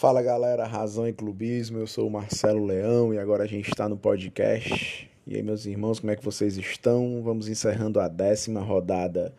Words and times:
Fala 0.00 0.22
galera, 0.22 0.64
Razão 0.64 1.06
e 1.06 1.12
Clubismo, 1.12 1.76
eu 1.76 1.86
sou 1.86 2.08
o 2.08 2.10
Marcelo 2.10 2.64
Leão 2.64 3.12
e 3.12 3.18
agora 3.18 3.44
a 3.44 3.46
gente 3.46 3.68
está 3.68 3.86
no 3.86 3.98
podcast. 3.98 5.10
E 5.26 5.36
aí, 5.36 5.42
meus 5.42 5.66
irmãos, 5.66 6.00
como 6.00 6.10
é 6.10 6.16
que 6.16 6.24
vocês 6.24 6.56
estão? 6.56 7.20
Vamos 7.22 7.48
encerrando 7.48 8.00
a 8.00 8.08
décima 8.08 8.62
rodada 8.62 9.34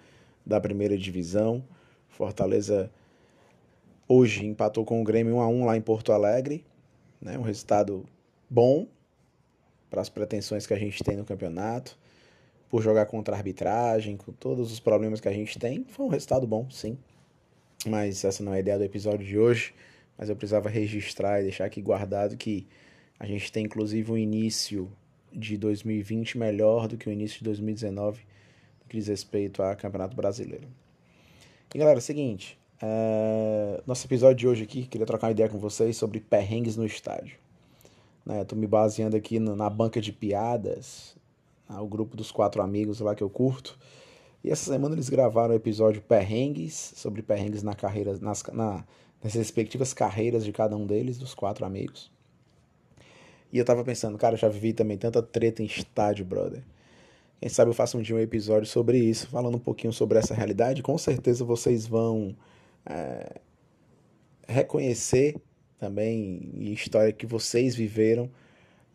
da 0.45 0.61
primeira 0.61 0.95
divisão. 0.95 1.63
Fortaleza 2.09 2.91
hoje 4.07 4.45
empatou 4.45 4.85
com 4.85 5.01
o 5.01 5.03
Grêmio 5.03 5.37
1 5.37 5.41
a 5.41 5.47
1 5.47 5.65
lá 5.65 5.75
em 5.75 5.81
Porto 5.81 6.11
Alegre, 6.11 6.63
né? 7.19 7.39
Um 7.39 7.41
resultado 7.41 8.05
bom 8.47 8.85
para 9.89 10.01
as 10.01 10.09
pretensões 10.09 10.67
que 10.67 10.75
a 10.75 10.79
gente 10.79 11.03
tem 11.03 11.17
no 11.17 11.25
campeonato, 11.25 11.97
por 12.69 12.83
jogar 12.83 13.07
contra 13.07 13.33
a 13.33 13.37
arbitragem, 13.39 14.15
com 14.15 14.31
todos 14.31 14.71
os 14.71 14.79
problemas 14.79 15.19
que 15.19 15.27
a 15.27 15.33
gente 15.33 15.57
tem, 15.57 15.83
foi 15.89 16.05
um 16.05 16.09
resultado 16.09 16.45
bom, 16.45 16.69
sim. 16.69 16.99
Mas 17.83 18.23
essa 18.23 18.43
não 18.43 18.53
é 18.53 18.57
a 18.57 18.59
ideia 18.59 18.77
do 18.77 18.83
episódio 18.83 19.25
de 19.25 19.39
hoje 19.39 19.73
mas 20.21 20.29
eu 20.29 20.35
precisava 20.35 20.69
registrar 20.69 21.39
e 21.39 21.45
deixar 21.45 21.65
aqui 21.65 21.81
guardado 21.81 22.37
que 22.37 22.67
a 23.19 23.25
gente 23.25 23.51
tem 23.51 23.65
inclusive 23.65 24.11
um 24.11 24.17
início 24.17 24.87
de 25.33 25.57
2020 25.57 26.37
melhor 26.37 26.87
do 26.87 26.95
que 26.95 27.09
o 27.09 27.11
início 27.11 27.39
de 27.39 27.45
2019 27.45 28.21
no 28.83 28.87
que 28.87 28.97
diz 28.97 29.07
respeito 29.07 29.63
a 29.63 29.75
Campeonato 29.75 30.15
Brasileiro. 30.15 30.67
E 31.73 31.77
galera, 31.79 31.97
é 31.97 31.99
o 31.99 32.03
seguinte, 32.03 32.55
é... 32.79 33.81
nosso 33.87 34.05
episódio 34.05 34.35
de 34.35 34.47
hoje 34.47 34.63
aqui, 34.63 34.85
queria 34.85 35.07
trocar 35.07 35.25
uma 35.25 35.31
ideia 35.31 35.49
com 35.49 35.57
vocês 35.57 35.97
sobre 35.97 36.19
perrengues 36.19 36.77
no 36.77 36.85
estádio. 36.85 37.39
Né, 38.23 38.43
tô 38.43 38.55
me 38.55 38.67
baseando 38.67 39.17
aqui 39.17 39.39
na 39.39 39.71
banca 39.71 39.99
de 39.99 40.13
piadas, 40.13 41.15
né, 41.67 41.79
o 41.79 41.87
grupo 41.87 42.15
dos 42.15 42.31
quatro 42.31 42.61
amigos 42.61 42.99
lá 42.99 43.15
que 43.15 43.23
eu 43.23 43.29
curto. 43.29 43.75
E 44.43 44.51
essa 44.51 44.71
semana 44.71 44.93
eles 44.93 45.09
gravaram 45.09 45.51
o 45.51 45.57
episódio 45.57 45.99
Perrengues, 45.99 46.93
sobre 46.95 47.23
perrengues 47.23 47.63
na 47.63 47.73
carreira, 47.73 48.17
nas, 48.19 48.43
na, 48.53 48.83
nas 49.23 49.33
respectivas 49.33 49.93
carreiras 49.93 50.43
de 50.43 50.51
cada 50.51 50.75
um 50.75 50.85
deles, 50.85 51.17
dos 51.17 51.33
quatro 51.33 51.65
amigos. 51.65 52.11
E 53.51 53.57
eu 53.57 53.65
tava 53.65 53.83
pensando, 53.83 54.17
cara, 54.17 54.35
eu 54.35 54.39
já 54.39 54.47
vivi 54.47 54.73
também 54.73 54.97
tanta 54.97 55.21
treta 55.21 55.61
em 55.61 55.65
estádio, 55.65 56.25
brother. 56.25 56.63
Quem 57.39 57.49
sabe 57.49 57.69
eu 57.69 57.75
faço 57.75 57.97
um 57.97 58.01
dia 58.01 58.15
um 58.15 58.19
episódio 58.19 58.67
sobre 58.67 58.97
isso, 58.97 59.27
falando 59.27 59.55
um 59.55 59.59
pouquinho 59.59 59.91
sobre 59.91 60.17
essa 60.19 60.33
realidade. 60.33 60.83
Com 60.83 60.97
certeza 60.97 61.43
vocês 61.43 61.87
vão 61.87 62.35
é, 62.85 63.41
reconhecer 64.47 65.35
também 65.79 66.51
história 66.59 67.11
que 67.11 67.25
vocês 67.25 67.75
viveram, 67.75 68.29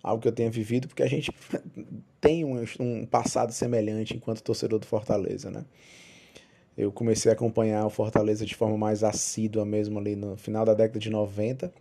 algo 0.01 0.23
que 0.23 0.29
eu 0.29 0.33
tenha 0.33 0.51
vivido, 0.51 0.87
porque 0.87 1.03
a 1.03 1.09
gente 1.09 1.33
tem 2.21 2.45
um, 2.45 2.65
um 2.79 3.05
passado 3.05 3.53
semelhante 3.53 4.17
enquanto 4.17 4.43
torcedor 4.43 4.79
do 4.79 4.87
Fortaleza, 4.87 5.51
né? 5.51 5.65
Eu 6.77 6.93
comecei 6.93 7.31
a 7.31 7.35
acompanhar 7.35 7.87
o 7.87 7.91
Fortaleza 7.91 8.45
de 8.45 8.55
forma 8.55 8.77
mais 8.77 9.03
assídua 9.03 9.65
mesmo 9.65 9.99
ali 9.99 10.15
no 10.15 10.37
final 10.37 10.65
da 10.65 10.75
década 10.75 10.99
de 10.99 11.09
90. 11.09 11.73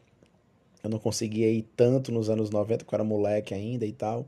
Eu 0.84 0.90
não 0.90 1.00
conseguia 1.00 1.50
ir 1.50 1.64
tanto 1.76 2.12
nos 2.12 2.30
anos 2.30 2.50
90, 2.50 2.86
porque 2.86 2.96
eu 2.96 2.98
era 2.98 3.04
moleque 3.04 3.54
ainda 3.54 3.86
e 3.86 3.92
tal. 3.92 4.26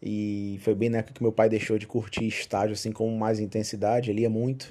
E 0.00 0.58
foi 0.62 0.74
bem 0.74 0.88
na 0.88 0.98
época 0.98 1.14
que 1.14 1.22
meu 1.22 1.32
pai 1.32 1.48
deixou 1.48 1.78
de 1.78 1.86
curtir 1.86 2.26
estádio 2.26 2.74
assim 2.74 2.92
com 2.92 3.08
mais 3.16 3.40
intensidade, 3.40 4.10
ele 4.10 4.22
ia 4.22 4.30
muito. 4.30 4.64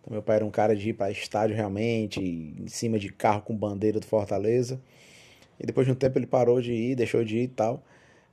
Então 0.00 0.12
meu 0.12 0.22
pai 0.22 0.36
era 0.36 0.44
um 0.44 0.50
cara 0.50 0.76
de 0.76 0.90
ir 0.90 0.92
para 0.92 1.10
estádio 1.10 1.56
realmente, 1.56 2.20
em 2.20 2.68
cima 2.68 2.98
de 2.98 3.10
carro 3.10 3.42
com 3.42 3.56
bandeira 3.56 3.98
do 3.98 4.06
Fortaleza. 4.06 4.80
E 5.58 5.66
depois 5.66 5.86
de 5.86 5.92
um 5.92 5.96
tempo 5.96 6.18
ele 6.18 6.26
parou 6.26 6.60
de 6.60 6.72
ir, 6.72 6.94
deixou 6.94 7.24
de 7.24 7.38
ir 7.38 7.42
e 7.44 7.48
tal. 7.48 7.82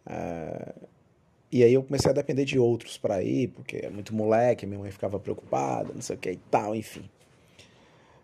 Uh, 0.06 0.88
e 1.52 1.64
aí 1.64 1.74
eu 1.74 1.84
comecei 1.84 2.10
a 2.10 2.14
depender 2.14 2.46
de 2.46 2.58
outros 2.58 2.98
para 2.98 3.22
ir, 3.22 3.50
porque 3.50 3.78
é 3.78 3.90
muito 3.90 4.16
moleque, 4.16 4.66
minha 4.66 4.80
mãe 4.80 4.92
ficava 4.92 5.20
preocupada, 5.20 5.92
não 5.94 6.02
sei 6.02 6.16
o 6.16 6.20
que 6.20 6.32
e 6.32 6.40
tal, 6.50 6.76
enfim. 6.76 7.04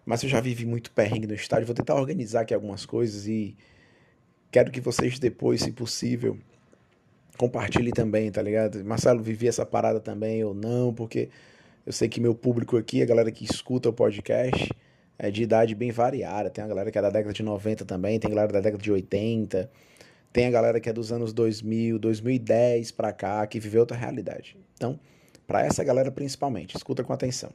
Mas 0.06 0.24
eu 0.24 0.30
já 0.30 0.40
vivi 0.40 0.66
muito 0.66 0.92
perrengue 0.92 1.28
no 1.28 1.34
estádio, 1.34 1.66
vou 1.66 1.76
tentar 1.76 1.96
organizar 1.96 2.42
aqui 2.42 2.54
algumas 2.54 2.86
coisas 2.86 3.28
e 3.28 3.56
quero 4.50 4.72
que 4.72 4.80
vocês 4.80 5.20
depois, 5.20 5.62
se 5.62 5.74
possível, 5.74 6.38
compartilhem 7.38 7.92
também, 7.92 8.32
tá 8.32 8.42
ligado? 8.42 8.84
Marcelo, 8.86 9.22
vivi 9.22 9.48
essa 9.48 9.66
parada 9.66 10.00
também 10.00 10.44
ou 10.44 10.54
não, 10.54 10.94
porque 10.94 11.30
eu 11.86 11.92
sei 11.92 12.08
que 12.08 12.22
meu 12.22 12.34
público 12.34 12.78
aqui, 12.78 13.02
a 13.02 13.06
galera 13.06 13.32
que 13.32 13.44
escuta 13.44 13.90
o 13.90 13.94
podcast, 13.94 14.70
é 15.20 15.32
de 15.32 15.44
idade 15.44 15.76
bem 15.76 15.92
variada. 15.92 16.50
Tem 16.50 16.64
a 16.64 16.68
galera 16.68 16.92
que 16.92 16.98
é 16.98 17.02
da 17.02 17.10
década 17.10 17.34
de 17.34 17.44
90 17.44 17.86
também, 17.86 18.20
tem 18.20 18.30
a 18.30 18.34
galera 18.34 18.54
da 18.54 18.62
década 18.62 18.82
de 18.82 18.92
80, 18.92 19.70
tem 20.38 20.46
a 20.46 20.52
galera 20.52 20.80
que 20.80 20.88
é 20.88 20.94
dos 20.94 21.12
anos 21.12 21.34
2000, 21.34 21.98
2010 21.98 22.92
para 22.92 23.12
cá, 23.12 23.48
que 23.48 23.60
viveu 23.60 23.80
outra 23.80 23.98
realidade. 23.98 24.56
Então, 24.76 25.00
para 25.48 25.66
essa 25.66 25.84
galera 25.84 26.12
principalmente, 26.12 26.78
escuta 26.78 27.04
com 27.04 27.12
atenção. 27.12 27.50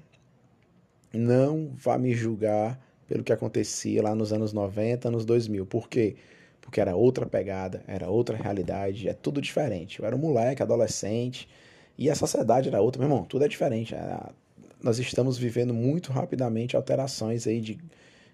Não 1.12 1.70
vá 1.76 1.96
me 1.96 2.12
julgar 2.12 2.84
pelo 3.06 3.22
que 3.22 3.32
acontecia 3.32 4.02
lá 4.02 4.16
nos 4.16 4.32
anos 4.32 4.52
90, 4.52 5.06
anos 5.06 5.24
2000. 5.24 5.64
Por 5.64 5.88
quê? 5.88 6.16
Porque 6.60 6.80
era 6.80 6.96
outra 6.96 7.24
pegada, 7.24 7.84
era 7.86 8.10
outra 8.10 8.36
realidade, 8.36 9.08
é 9.08 9.12
tudo 9.12 9.40
diferente. 9.40 10.00
Eu 10.00 10.04
era 10.04 10.16
um 10.16 10.18
moleque, 10.18 10.60
adolescente, 10.60 11.48
e 11.96 12.10
a 12.10 12.16
sociedade 12.16 12.68
era 12.68 12.80
outra. 12.80 12.98
Meu 12.98 13.08
irmão, 13.08 13.24
tudo 13.24 13.44
é 13.44 13.48
diferente. 13.48 13.94
É, 13.94 14.18
nós 14.82 14.98
estamos 14.98 15.38
vivendo 15.38 15.72
muito 15.72 16.10
rapidamente 16.10 16.74
alterações 16.74 17.46
aí 17.46 17.60
de, 17.60 17.78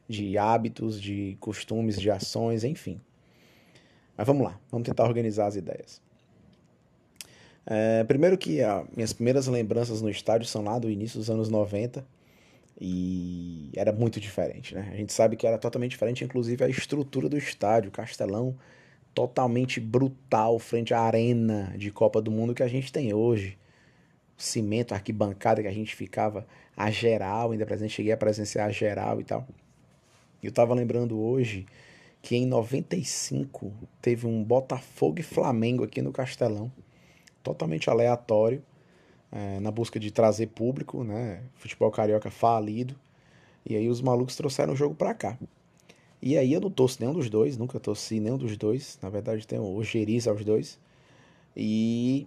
de 0.09 0.39
hábitos, 0.39 0.99
de 0.99 1.37
costumes, 1.39 2.01
de 2.01 2.11
ações, 2.11 2.65
enfim. 2.65 2.99
Mas 4.19 4.27
vamos 4.27 4.45
lá, 4.45 4.59
vamos 4.69 4.85
tentar 4.85 5.05
organizar 5.05 5.47
as 5.47 5.55
ideias. 5.55 6.03
É, 7.65 8.03
primeiro 8.03 8.37
que 8.37 8.61
a, 8.61 8.85
minhas 8.97 9.13
primeiras 9.13 9.47
lembranças 9.47 10.03
no 10.03 10.11
estádio 10.11 10.49
são 10.49 10.65
lá 10.65 10.77
do 10.77 10.91
início 10.91 11.21
dos 11.21 11.31
anos 11.31 11.49
90 11.49 12.05
e 12.81 13.71
era 13.77 13.93
muito 13.93 14.19
diferente, 14.19 14.75
né? 14.75 14.91
A 14.93 14.97
gente 14.97 15.13
sabe 15.13 15.37
que 15.37 15.47
era 15.47 15.57
totalmente 15.57 15.93
diferente, 15.93 16.25
inclusive 16.25 16.65
a 16.65 16.69
estrutura 16.69 17.29
do 17.29 17.39
estádio, 17.39 17.93
Castelão, 17.93 18.57
totalmente 19.15 19.79
brutal 19.79 20.59
frente 20.59 20.93
à 20.93 21.01
arena 21.01 21.73
de 21.77 21.93
Copa 21.93 22.21
do 22.21 22.31
Mundo 22.33 22.55
que 22.55 22.63
a 22.65 22.69
gente 22.69 22.93
tem 22.93 23.15
hoje. 23.15 23.57
O 24.37 24.43
cimento, 24.43 24.93
a 24.93 24.97
arquibancada 24.97 25.63
que 25.63 25.69
a 25.69 25.73
gente 25.73 25.95
ficava 25.95 26.45
a 26.77 26.91
geral, 26.91 27.53
ainda 27.53 27.65
presente, 27.65 27.93
cheguei 27.95 28.13
a 28.13 28.17
presenciar 28.17 28.69
a 28.69 28.73
geral 28.73 29.21
e 29.21 29.25
tal. 29.25 29.47
Eu 30.43 30.51
tava 30.51 30.75
lembrando 30.75 31.21
hoje 31.21 31.67
que 32.29 32.37
em 32.37 32.45
95 32.45 33.73
teve 34.03 34.27
um 34.27 34.45
Botafogo 34.45 35.19
e 35.19 35.23
Flamengo 35.23 35.83
aqui 35.83 36.03
no 36.03 36.13
Castelão, 36.13 36.71
totalmente 37.43 37.89
aleatório, 37.89 38.63
é, 39.33 39.59
na 39.61 39.71
busca 39.71 39.99
de 39.99 40.11
trazer 40.11 40.49
público, 40.49 41.03
né? 41.03 41.41
Futebol 41.55 41.91
carioca 41.91 42.31
falido. 42.31 42.95
E 43.65 43.75
aí 43.75 43.89
os 43.89 44.03
malucos 44.03 44.37
trouxeram 44.37 44.75
o 44.75 44.77
jogo 44.77 44.95
pra 44.95 45.15
cá. 45.15 45.39
E 46.21 46.37
aí 46.37 46.53
eu 46.53 46.61
não 46.61 46.71
torço 46.71 46.99
nenhum 47.01 47.15
dos 47.15 47.31
dois, 47.31 47.57
nunca 47.57 47.81
torci 47.81 48.21
nenhum 48.21 48.37
dos 48.37 48.59
dois. 48.59 48.99
Na 49.01 49.09
verdade 49.09 49.47
tem 49.47 49.59
o 49.59 49.83
Geriz 49.83 50.29
aos 50.29 50.45
dois. 50.45 50.79
E. 51.57 52.27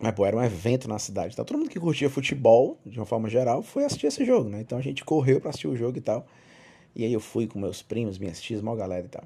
Mas, 0.00 0.12
pô, 0.16 0.26
era 0.26 0.36
um 0.36 0.42
evento 0.42 0.88
na 0.88 0.98
cidade. 0.98 1.34
Então 1.34 1.44
todo 1.44 1.58
mundo 1.58 1.70
que 1.70 1.78
curtia 1.78 2.10
futebol, 2.10 2.76
de 2.84 2.98
uma 2.98 3.06
forma 3.06 3.28
geral, 3.28 3.62
foi 3.62 3.84
assistir 3.84 4.08
esse 4.08 4.24
jogo, 4.24 4.50
né? 4.50 4.60
Então 4.60 4.76
a 4.76 4.82
gente 4.82 5.04
correu 5.04 5.40
para 5.40 5.50
assistir 5.50 5.68
o 5.68 5.76
jogo 5.76 5.96
e 5.96 6.00
tal. 6.00 6.26
E 6.94 7.04
aí 7.04 7.12
eu 7.12 7.20
fui 7.20 7.46
com 7.46 7.58
meus 7.58 7.82
primos, 7.82 8.18
minhas 8.18 8.40
tias, 8.40 8.60
mal 8.60 8.76
galera 8.76 9.06
e 9.06 9.08
tal. 9.08 9.24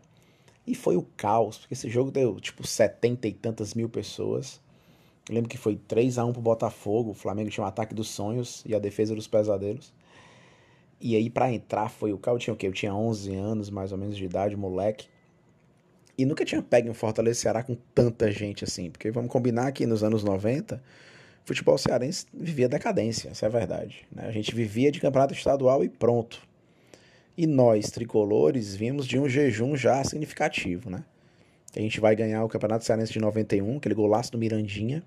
E 0.67 0.75
foi 0.75 0.97
o 0.97 1.03
caos, 1.17 1.59
porque 1.59 1.75
esse 1.75 1.89
jogo 1.91 2.11
deu 2.11 2.41
tipo 2.41 2.67
setenta 2.67 3.29
e 3.29 3.33
tantas 3.33 3.75
mil 3.75 3.89
pessoas. 3.89 4.61
Eu 5.29 5.35
lembro 5.35 5.49
que 5.49 5.59
foi 5.59 5.77
3 5.77 6.19
a 6.19 6.25
1 6.25 6.33
pro 6.33 6.43
Botafogo, 6.43 7.11
o 7.11 7.15
Flamengo 7.15 7.51
tinha 7.51 7.65
um 7.65 7.67
ataque 7.67 7.95
dos 7.95 8.09
sonhos 8.09 8.63
e 8.67 8.75
a 8.75 8.79
defesa 8.79 9.15
dos 9.15 9.27
pesadelos. 9.27 9.93
E 11.01 11.17
aí 11.17 11.29
para 11.29 11.53
entrar 11.53 11.89
foi 11.89 12.13
o 12.13 12.19
caos, 12.19 12.37
eu 12.37 12.41
tinha 12.41 12.55
o 12.55 12.57
quê? 12.57 12.67
Eu 12.67 12.73
tinha 12.73 12.95
11 12.95 13.35
anos, 13.35 13.71
mais 13.71 13.93
ou 13.93 13.99
menos 13.99 14.17
de 14.17 14.25
idade, 14.25 14.57
moleque. 14.57 15.09
E 16.17 16.25
nunca 16.25 16.45
tinha 16.45 16.63
pego 16.63 16.89
em 16.89 16.95
Fortaleza 16.95 17.41
Ceará 17.41 17.63
com 17.63 17.77
tanta 17.95 18.31
gente 18.31 18.65
assim, 18.65 18.91
porque 18.91 19.11
vamos 19.11 19.31
combinar 19.31 19.73
que 19.73 19.85
nos 19.85 20.05
anos 20.05 20.23
90, 20.23 20.81
futebol 21.45 21.77
cearense 21.77 22.27
vivia 22.33 22.69
decadência, 22.69 23.31
essa 23.31 23.47
é 23.47 23.49
a 23.49 23.51
verdade. 23.51 24.07
Né? 24.13 24.25
A 24.27 24.31
gente 24.31 24.55
vivia 24.55 24.93
de 24.93 25.01
campeonato 25.01 25.35
estadual 25.35 25.83
e 25.85 25.89
pronto. 25.89 26.41
E 27.37 27.47
nós, 27.47 27.91
tricolores, 27.91 28.77
vimos 28.77 29.07
de 29.07 29.19
um 29.19 29.29
jejum 29.29 29.77
já 29.77 30.03
significativo, 30.05 30.89
né? 30.89 31.05
A 31.75 31.81
gente 31.81 31.99
vai 31.99 32.15
ganhar 32.15 32.45
o 32.45 32.49
Campeonato 32.49 32.85
Cearense 32.85 33.13
de 33.13 33.19
91, 33.19 33.79
aquele 33.79 33.95
golaço 33.95 34.31
do 34.31 34.39
Mirandinha, 34.39 35.03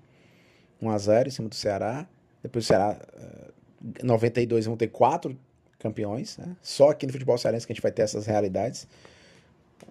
1x0 0.82 1.26
em 1.26 1.30
cima 1.30 1.48
do 1.48 1.54
Ceará. 1.54 2.06
Depois 2.42 2.64
do 2.64 2.68
Ceará, 2.68 3.00
92, 4.02 4.64
eh, 4.64 4.68
vão 4.68 4.76
ter 4.76 4.88
quatro 4.88 5.36
campeões. 5.78 6.36
Né? 6.36 6.54
Só 6.60 6.90
aqui 6.90 7.06
no 7.06 7.12
futebol 7.12 7.38
cearense 7.38 7.66
que 7.66 7.72
a 7.72 7.74
gente 7.74 7.82
vai 7.82 7.92
ter 7.92 8.02
essas 8.02 8.26
realidades. 8.26 8.86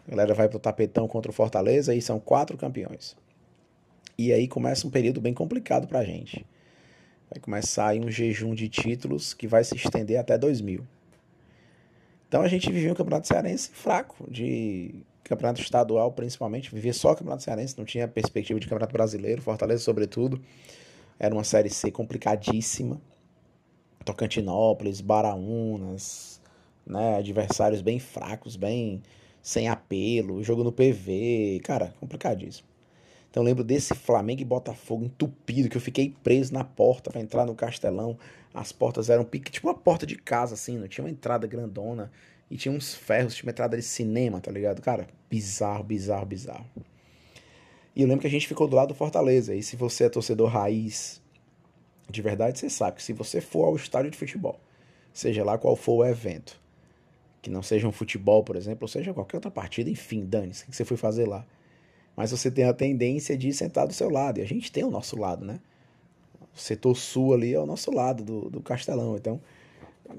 A 0.07 0.11
galera 0.11 0.33
vai 0.35 0.47
pro 0.47 0.59
tapetão 0.59 1.07
contra 1.07 1.31
o 1.31 1.33
Fortaleza 1.33 1.95
e 1.95 2.01
são 2.01 2.19
quatro 2.19 2.57
campeões. 2.57 3.15
E 4.17 4.31
aí 4.31 4.47
começa 4.47 4.85
um 4.85 4.89
período 4.89 5.19
bem 5.19 5.33
complicado 5.33 5.87
pra 5.87 6.03
gente. 6.03 6.45
Vai 7.29 7.39
começar 7.39 7.87
aí 7.87 7.99
um 7.99 8.09
jejum 8.09 8.53
de 8.53 8.69
títulos 8.69 9.33
que 9.33 9.47
vai 9.47 9.63
se 9.63 9.75
estender 9.75 10.19
até 10.19 10.37
2000. 10.37 10.85
Então 12.27 12.41
a 12.41 12.47
gente 12.47 12.71
vivia 12.71 12.91
um 12.91 12.95
campeonato 12.95 13.27
cearense 13.27 13.69
fraco, 13.71 14.29
de 14.29 14.95
campeonato 15.23 15.61
estadual 15.61 16.11
principalmente, 16.11 16.73
vivia 16.73 16.93
só 16.93 17.15
campeonato 17.15 17.43
cearense, 17.43 17.77
não 17.77 17.85
tinha 17.85 18.07
perspectiva 18.07 18.59
de 18.59 18.67
campeonato 18.67 18.93
brasileiro, 18.93 19.41
Fortaleza 19.41 19.83
sobretudo, 19.83 20.41
era 21.19 21.33
uma 21.33 21.43
série 21.43 21.69
C 21.69 21.89
complicadíssima, 21.91 23.01
Tocantinópolis, 24.03 25.01
Baraunas, 25.01 26.41
né, 26.85 27.17
adversários 27.17 27.81
bem 27.81 27.99
fracos, 27.99 28.55
bem 28.55 29.01
sem 29.41 29.69
apelo, 29.69 30.43
jogo 30.43 30.63
no 30.63 30.71
PV, 30.71 31.61
cara, 31.63 31.93
complicadíssimo. 31.99 32.67
Então 33.37 33.43
eu 33.43 33.49
lembro 33.49 33.63
desse 33.63 33.93
Flamengo 33.93 34.41
e 34.41 34.43
Botafogo 34.45 35.05
entupido, 35.05 35.69
que 35.69 35.77
eu 35.77 35.81
fiquei 35.81 36.11
preso 36.23 36.51
na 36.51 36.63
porta 36.63 37.11
para 37.11 37.21
entrar 37.21 37.45
no 37.45 37.53
Castelão. 37.53 38.17
As 38.51 38.71
portas 38.71 39.11
eram 39.11 39.23
pique, 39.23 39.51
tipo 39.51 39.67
uma 39.67 39.75
porta 39.75 40.07
de 40.07 40.15
casa, 40.15 40.55
assim, 40.55 40.75
não 40.75 40.87
tinha 40.87 41.05
uma 41.05 41.11
entrada 41.11 41.45
grandona. 41.45 42.11
E 42.49 42.57
tinha 42.57 42.73
uns 42.73 42.95
ferros, 42.95 43.35
tinha 43.35 43.45
uma 43.45 43.51
entrada 43.51 43.77
de 43.77 43.83
cinema, 43.83 44.41
tá 44.41 44.49
ligado? 44.49 44.81
Cara, 44.81 45.05
bizarro, 45.29 45.83
bizarro, 45.83 46.25
bizarro. 46.25 46.65
E 47.95 48.01
eu 48.01 48.07
lembro 48.07 48.21
que 48.21 48.27
a 48.27 48.31
gente 48.31 48.47
ficou 48.47 48.67
do 48.67 48.75
lado 48.75 48.87
do 48.87 48.95
Fortaleza. 48.95 49.53
E 49.53 49.61
se 49.61 49.75
você 49.75 50.05
é 50.05 50.09
torcedor 50.09 50.49
raiz 50.49 51.21
de 52.09 52.23
verdade, 52.23 52.57
você 52.57 52.71
sabe 52.71 52.97
que 52.97 53.03
se 53.03 53.13
você 53.13 53.39
for 53.39 53.65
ao 53.65 53.75
estádio 53.75 54.09
de 54.09 54.17
futebol, 54.17 54.59
seja 55.13 55.43
lá 55.43 55.59
qual 55.59 55.75
for 55.75 55.97
o 55.97 56.03
evento, 56.03 56.59
que 57.39 57.51
não 57.51 57.61
seja 57.61 57.87
um 57.87 57.91
futebol, 57.91 58.43
por 58.43 58.55
exemplo, 58.55 58.79
ou 58.81 58.87
seja 58.87 59.13
qualquer 59.13 59.37
outra 59.37 59.51
partida, 59.51 59.91
enfim, 59.91 60.25
dane-se, 60.25 60.63
o 60.63 60.71
que 60.71 60.75
você 60.75 60.83
foi 60.83 60.97
fazer 60.97 61.27
lá 61.27 61.45
mas 62.17 62.31
você 62.31 62.49
tem 62.49 62.65
a 62.65 62.73
tendência 62.73 63.37
de 63.37 63.53
sentar 63.53 63.85
do 63.85 63.93
seu 63.93 64.09
lado. 64.09 64.39
E 64.39 64.41
a 64.41 64.45
gente 64.45 64.71
tem 64.71 64.83
o 64.83 64.89
nosso 64.89 65.15
lado, 65.15 65.45
né? 65.45 65.59
O 66.53 66.59
setor 66.59 66.97
sul 66.97 67.35
ali 67.35 67.53
é 67.53 67.59
o 67.59 67.65
nosso 67.67 67.91
lado 67.91 68.23
do, 68.23 68.49
do 68.49 68.59
Castelão. 68.59 69.15
Então, 69.15 69.39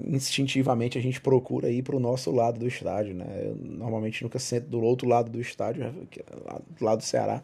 instintivamente, 0.06 0.96
a 0.96 1.02
gente 1.02 1.20
procura 1.20 1.68
ir 1.68 1.82
para 1.82 1.96
o 1.96 1.98
nosso 1.98 2.30
lado 2.30 2.60
do 2.60 2.68
estádio, 2.68 3.16
né? 3.16 3.26
Eu 3.46 3.56
normalmente 3.56 4.22
nunca 4.22 4.38
sento 4.38 4.68
do 4.68 4.80
outro 4.80 5.08
lado 5.08 5.28
do 5.28 5.40
estádio, 5.40 5.82
é 5.82 5.90
do 5.90 6.84
lado 6.84 6.98
do 6.98 7.04
Ceará. 7.04 7.42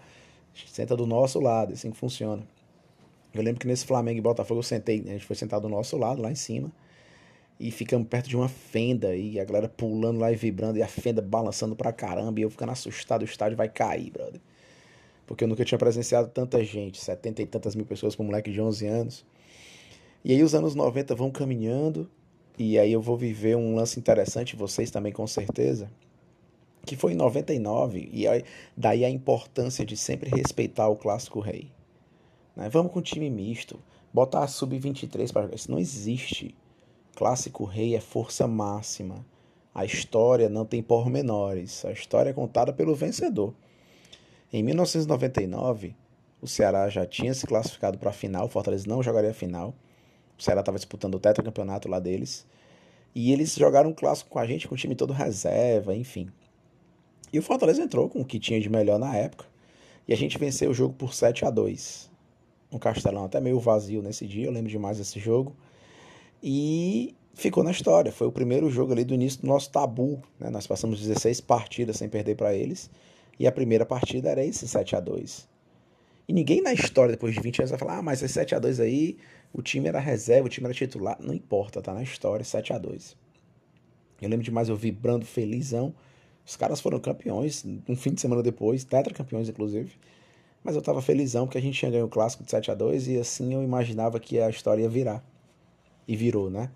A 0.55 0.57
gente 0.57 0.71
senta 0.71 0.97
do 0.97 1.05
nosso 1.05 1.41
lado, 1.41 1.73
é 1.73 1.75
assim 1.75 1.91
que 1.91 1.97
funciona. 1.97 2.47
Eu 3.35 3.43
lembro 3.43 3.59
que 3.59 3.67
nesse 3.67 3.85
Flamengo 3.85 4.19
e 4.19 4.23
Botafogo 4.23 4.61
eu 4.61 4.63
sentei, 4.63 5.01
né? 5.01 5.11
a 5.11 5.13
gente 5.15 5.27
foi 5.27 5.35
sentado 5.35 5.63
do 5.63 5.69
nosso 5.69 5.97
lado, 5.97 6.23
lá 6.23 6.31
em 6.31 6.37
cima 6.37 6.71
e 7.59 7.71
ficamos 7.71 8.09
perto 8.09 8.29
de 8.29 8.37
uma 8.37 8.49
fenda 8.49 9.15
e 9.15 9.39
a 9.39 9.45
galera 9.45 9.69
pulando 9.69 10.19
lá 10.19 10.33
e 10.33 10.37
vibrando 10.37 10.79
e 10.79 10.83
a 10.83 10.89
fenda 10.89 11.23
balançando 11.23 11.77
pra 11.77 11.93
caramba 11.93 12.41
e 12.41 12.43
eu 12.43 12.51
ficando 12.51 12.73
assustado, 12.73 13.23
o 13.23 13.25
estádio 13.25 13.57
vai 13.57 13.69
cair, 13.69 14.11
brother. 14.11 14.41
Porque 15.27 15.45
eu 15.45 15.49
nunca 15.49 15.65
tinha 15.65 15.79
presenciado 15.79 16.29
tanta 16.29 16.63
gente, 16.65 17.01
setenta 17.01 17.41
e 17.41 17.47
tantas 17.47 17.75
mil 17.75 17.87
pessoas 17.87 18.15
para 18.15 18.23
um 18.23 18.27
moleque 18.27 18.51
de 18.51 18.61
11 18.61 18.87
anos. 18.87 19.27
E 20.25 20.33
aí 20.33 20.43
os 20.43 20.55
anos 20.55 20.75
90 20.75 21.15
vão 21.15 21.31
caminhando 21.31 22.11
e 22.59 22.79
aí 22.79 22.93
eu 22.93 23.01
vou 23.01 23.17
viver 23.17 23.57
um 23.57 23.75
lance 23.75 23.99
interessante, 23.99 24.57
vocês 24.57 24.91
também 24.91 25.13
com 25.13 25.27
certeza, 25.27 25.91
que 26.85 26.97
foi 26.97 27.13
em 27.13 27.17
99 27.17 28.09
e 28.13 28.27
aí, 28.27 28.45
daí 28.77 29.05
a 29.05 29.11
importância 29.11 29.85
de 29.85 29.97
sempre 29.97 30.31
respeitar 30.31 30.89
o 30.89 30.97
clássico 30.97 31.41
rei. 31.41 31.71
Né? 32.55 32.69
Vamos 32.69 32.93
com 32.93 33.01
time 33.01 33.31
misto, 33.31 33.79
botar 34.13 34.45
a 34.45 34.47
sub-23 34.47 35.33
para 35.33 35.55
isso 35.55 35.71
não 35.71 35.79
existe. 35.79 36.55
Clássico 37.15 37.65
rei 37.65 37.95
é 37.95 38.01
força 38.01 38.47
máxima. 38.49 39.25
A 39.73 39.85
história 39.85 40.49
não 40.49 40.65
tem 40.65 40.83
pormenores. 40.83 41.85
A 41.85 41.93
história 41.93 42.31
é 42.31 42.33
contada 42.33 42.73
pelo 42.73 42.95
vencedor. 42.95 43.55
Em 44.53 44.65
1999, 44.65 45.95
o 46.43 46.49
Ceará 46.49 46.89
já 46.89 47.07
tinha 47.07 47.33
se 47.33 47.47
classificado 47.47 47.99
para 47.99 48.11
a 48.11 48.13
final. 48.13 48.47
O 48.47 48.49
Fortaleza 48.49 48.89
não 48.89 49.01
jogaria 49.01 49.31
a 49.31 49.35
final. 49.35 49.75
O 50.37 50.43
Ceará 50.43 50.61
estava 50.61 50.77
disputando 50.77 51.15
o 51.15 51.21
tetracampeonato 51.21 51.89
lá 51.89 52.01
deles. 52.01 52.45
E 53.15 53.33
eles 53.33 53.55
jogaram 53.55 53.91
um 53.91 53.95
clássico 53.95 54.31
com 54.31 54.41
a 54.41 54.47
gente, 54.47 54.67
com 54.67 54.75
o 54.75 54.79
time 54.79 54.97
todo 54.97 55.13
reserva, 55.13 55.95
enfim. 55.95 56.29
E 57.33 57.39
o 57.39 57.43
Fortaleza 57.43 57.81
entrou 57.81 58.09
com 58.09 58.23
o 58.23 58.25
que 58.25 58.41
tinha 58.41 58.61
de 58.61 58.69
melhor 58.69 58.99
na 58.99 59.17
época. 59.17 59.47
E 60.09 60.13
a 60.13 60.17
gente 60.17 60.37
venceu 60.37 60.71
o 60.71 60.75
jogo 60.75 60.95
por 60.95 61.15
7 61.15 61.45
a 61.45 61.51
2 61.51 62.11
Um 62.73 62.79
castelão 62.79 63.25
até 63.25 63.41
meio 63.41 63.61
vazio 63.61 64.03
nesse 64.03 64.27
dia, 64.27 64.47
eu 64.47 64.53
lembro 64.53 64.71
demais 64.71 64.99
desse 64.99 65.21
jogo 65.21 65.55
e 66.43 67.15
ficou 67.35 67.63
na 67.63 67.71
história. 67.71 68.13
Foi 68.13 68.27
o 68.27 68.33
primeiro 68.33 68.71
jogo 68.71 68.93
ali 68.93 69.05
do 69.05 69.15
início 69.15 69.41
do 69.43 69.47
nosso 69.47 69.71
tabu. 69.71 70.23
Né? 70.39 70.51
Nós 70.51 70.67
passamos 70.67 71.01
16 71.01 71.41
partidas 71.41 71.97
sem 71.97 72.09
perder 72.09 72.37
para 72.37 72.55
eles 72.55 72.91
e 73.39 73.47
a 73.47 73.53
primeira 73.53 73.85
partida 73.85 74.31
era 74.31 74.45
esse 74.45 74.67
7 74.67 74.97
a 74.97 75.01
2 75.01 75.49
E 76.29 76.33
ninguém 76.33 76.63
na 76.63 76.73
história, 76.73 77.13
depois 77.13 77.35
de 77.35 77.41
20 77.41 77.61
anos, 77.61 77.71
vai 77.71 77.79
falar: 77.79 77.99
ah, 77.99 78.03
mas 78.03 78.23
esse 78.23 78.35
7 78.35 78.55
a 78.55 78.59
2 78.59 78.81
aí, 78.81 79.17
o 79.53 79.63
time 79.63 79.89
era 79.89 79.99
reserva, 79.99 80.47
o 80.47 80.51
time 80.51 80.67
era 80.67 80.75
titular. 80.75 81.17
Não 81.21 81.35
importa, 81.35 81.83
tá 81.83 81.93
na 81.93 82.03
história 82.03 82.45
7 82.45 82.73
a 82.73 82.79
2 82.79 83.17
Eu 84.23 84.29
lembro 84.29 84.45
demais 84.45 84.69
eu 84.69 84.77
vibrando, 84.77 85.27
felizão. 85.27 85.95
Os 86.47 86.57
caras 86.57 86.81
foram 86.81 87.01
campeões 87.01 87.65
um 87.89 87.97
fim 87.97 88.13
de 88.13 88.21
semana 88.21 88.43
depois, 88.43 88.85
tetracampeões 88.85 89.49
inclusive. 89.49 89.93
Mas 90.63 90.77
eu 90.77 90.83
tava 90.83 91.03
felizão 91.03 91.47
porque 91.47 91.59
a 91.59 91.61
gente 91.61 91.79
tinha 91.79 91.91
ganho 91.91 92.07
o 92.07 92.09
clássico 92.09 92.45
de 92.45 92.51
7 92.51 92.71
a 92.71 92.75
2 92.75 93.09
e 93.09 93.19
assim 93.19 93.55
eu 93.55 93.63
imaginava 93.63 94.21
que 94.21 94.39
a 94.39 94.49
história 94.49 94.83
ia 94.83 94.89
virar 94.89 95.25
e 96.07 96.17
virou, 96.17 96.51
né? 96.51 96.71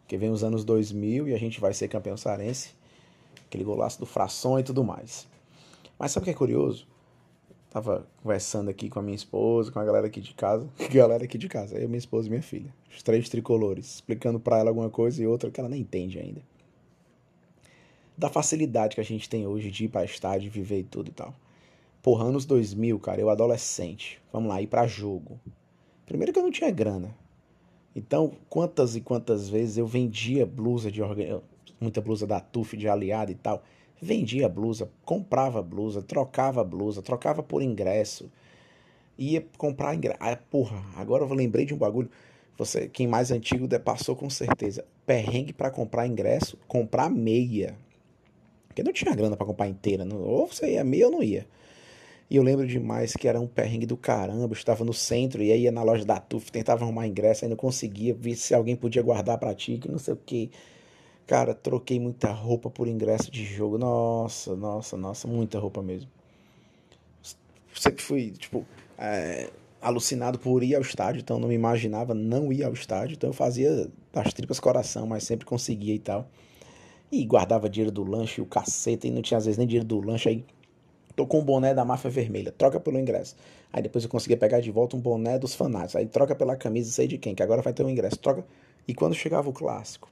Porque 0.00 0.16
vem 0.16 0.30
os 0.30 0.44
anos 0.44 0.64
2000 0.64 1.28
e 1.28 1.34
a 1.34 1.38
gente 1.38 1.60
vai 1.60 1.72
ser 1.72 1.88
campeão 1.88 2.16
sarense. 2.16 2.74
Aquele 3.46 3.64
golaço 3.64 3.98
do 3.98 4.06
Fração 4.06 4.58
e 4.58 4.62
tudo 4.62 4.84
mais. 4.84 5.26
Mas 5.98 6.12
sabe 6.12 6.24
o 6.24 6.24
que 6.24 6.30
é 6.30 6.34
curioso? 6.34 6.86
Tava 7.70 8.06
conversando 8.22 8.68
aqui 8.68 8.90
com 8.90 8.98
a 8.98 9.02
minha 9.02 9.14
esposa, 9.14 9.72
com 9.72 9.78
a 9.78 9.84
galera 9.84 10.06
aqui 10.06 10.20
de 10.20 10.34
casa. 10.34 10.68
galera 10.92 11.24
aqui 11.24 11.38
de 11.38 11.48
casa, 11.48 11.78
eu, 11.78 11.88
minha 11.88 11.98
esposa 11.98 12.26
e 12.26 12.30
minha 12.30 12.42
filha. 12.42 12.74
Os 12.90 13.02
três 13.02 13.28
tricolores. 13.28 13.94
Explicando 13.94 14.38
para 14.38 14.58
ela 14.58 14.68
alguma 14.68 14.90
coisa 14.90 15.22
e 15.22 15.26
outra 15.26 15.50
que 15.50 15.58
ela 15.58 15.68
nem 15.68 15.80
entende 15.80 16.18
ainda. 16.18 16.42
Da 18.18 18.28
facilidade 18.28 18.94
que 18.94 19.00
a 19.00 19.04
gente 19.04 19.28
tem 19.28 19.46
hoje 19.46 19.70
de 19.70 19.86
ir 19.86 19.88
pra 19.88 20.04
estádio, 20.04 20.50
viver 20.50 20.80
e 20.80 20.84
tudo 20.84 21.08
e 21.08 21.12
tal. 21.12 21.34
Porra, 22.02 22.24
anos 22.24 22.44
2000, 22.44 22.98
cara, 22.98 23.20
eu 23.20 23.30
adolescente. 23.30 24.20
Vamos 24.30 24.50
lá, 24.50 24.60
ir 24.60 24.66
pra 24.66 24.86
jogo. 24.86 25.40
Primeiro 26.04 26.32
que 26.32 26.38
eu 26.38 26.42
não 26.42 26.50
tinha 26.50 26.70
grana. 26.70 27.16
Então, 27.94 28.32
quantas 28.48 28.96
e 28.96 29.00
quantas 29.00 29.48
vezes 29.48 29.76
eu 29.76 29.86
vendia 29.86 30.46
blusa 30.46 30.90
de 30.90 31.02
muita 31.80 32.00
blusa 32.00 32.26
da 32.26 32.40
TUF 32.40 32.76
de 32.76 32.88
aliado 32.88 33.30
e 33.30 33.34
tal. 33.34 33.62
Vendia 34.00 34.48
blusa, 34.48 34.90
comprava 35.04 35.62
blusa, 35.62 36.02
trocava 36.02 36.64
blusa, 36.64 37.02
trocava 37.02 37.42
por 37.42 37.62
ingresso. 37.62 38.30
Ia 39.18 39.44
comprar 39.58 39.94
ingresso. 39.94 40.18
Ah, 40.20 40.36
porra, 40.36 40.82
agora 40.96 41.24
eu 41.24 41.34
lembrei 41.34 41.64
de 41.64 41.74
um 41.74 41.78
bagulho. 41.78 42.10
Você, 42.56 42.88
quem 42.88 43.06
mais 43.06 43.30
antigo 43.30 43.68
passou 43.80 44.16
com 44.16 44.30
certeza. 44.30 44.84
Perrengue 45.06 45.52
para 45.52 45.70
comprar 45.70 46.06
ingresso, 46.06 46.56
comprar 46.66 47.10
meia. 47.10 47.76
Porque 48.66 48.82
não 48.82 48.92
tinha 48.92 49.14
grana 49.14 49.36
para 49.36 49.46
comprar 49.46 49.68
inteira. 49.68 50.06
Ou 50.14 50.46
você 50.46 50.72
ia 50.72 50.84
meia 50.84 51.06
ou 51.06 51.12
não 51.12 51.22
ia. 51.22 51.46
E 52.30 52.36
eu 52.36 52.42
lembro 52.42 52.66
demais 52.66 53.12
que 53.12 53.28
era 53.28 53.40
um 53.40 53.46
perrengue 53.46 53.86
do 53.86 53.96
caramba. 53.96 54.52
Eu 54.52 54.52
estava 54.52 54.84
no 54.84 54.92
centro 54.92 55.42
e 55.42 55.52
aí 55.52 55.62
ia 55.62 55.72
na 55.72 55.82
loja 55.82 56.04
da 56.04 56.18
TUF, 56.18 56.50
tentava 56.50 56.84
arrumar 56.84 57.06
ingresso, 57.06 57.44
aí 57.44 57.48
não 57.48 57.56
conseguia, 57.56 58.14
ver 58.14 58.34
se 58.36 58.54
alguém 58.54 58.74
podia 58.74 59.02
guardar 59.02 59.38
para 59.38 59.54
ti, 59.54 59.78
que 59.78 59.90
não 59.90 59.98
sei 59.98 60.14
o 60.14 60.16
que. 60.16 60.50
Cara, 61.26 61.54
troquei 61.54 62.00
muita 62.00 62.30
roupa 62.30 62.70
por 62.70 62.88
ingresso 62.88 63.30
de 63.30 63.44
jogo. 63.44 63.78
Nossa, 63.78 64.56
nossa, 64.56 64.96
nossa, 64.96 65.28
muita 65.28 65.58
roupa 65.58 65.82
mesmo. 65.82 66.10
Sempre 67.74 68.02
fui, 68.02 68.30
tipo, 68.32 68.66
é, 68.98 69.50
alucinado 69.80 70.38
por 70.38 70.62
ir 70.62 70.74
ao 70.74 70.82
estádio, 70.82 71.20
então 71.20 71.38
não 71.38 71.48
me 71.48 71.54
imaginava 71.54 72.14
não 72.14 72.52
ir 72.52 72.64
ao 72.64 72.72
estádio. 72.72 73.14
Então 73.14 73.30
eu 73.30 73.34
fazia 73.34 73.88
das 74.12 74.32
tripas 74.32 74.60
coração, 74.60 75.06
mas 75.06 75.24
sempre 75.24 75.44
conseguia 75.44 75.94
e 75.94 75.98
tal. 75.98 76.28
E 77.10 77.24
guardava 77.24 77.68
dinheiro 77.68 77.92
do 77.92 78.04
lanche, 78.04 78.40
o 78.40 78.46
cacete, 78.46 79.08
e 79.08 79.10
não 79.10 79.22
tinha 79.22 79.38
às 79.38 79.44
vezes 79.44 79.58
nem 79.58 79.66
dinheiro 79.66 79.86
do 79.86 80.00
lanche, 80.00 80.28
aí 80.28 80.44
Tô 81.14 81.26
com 81.26 81.40
um 81.40 81.44
boné 81.44 81.74
da 81.74 81.84
máfia 81.84 82.10
vermelha, 82.10 82.52
troca 82.52 82.80
pelo 82.80 82.98
ingresso. 82.98 83.36
Aí 83.72 83.82
depois 83.82 84.04
eu 84.04 84.10
conseguia 84.10 84.36
pegar 84.36 84.60
de 84.60 84.70
volta 84.70 84.96
um 84.96 85.00
boné 85.00 85.38
dos 85.38 85.54
fanáticos. 85.54 85.96
Aí 85.96 86.06
troca 86.06 86.34
pela 86.34 86.56
camisa, 86.56 86.90
sei 86.90 87.06
de 87.06 87.18
quem, 87.18 87.34
que 87.34 87.42
agora 87.42 87.62
vai 87.62 87.72
ter 87.72 87.84
um 87.84 87.90
ingresso. 87.90 88.18
Troca. 88.18 88.44
E 88.86 88.94
quando 88.94 89.14
chegava 89.14 89.48
o 89.48 89.52
clássico, 89.52 90.10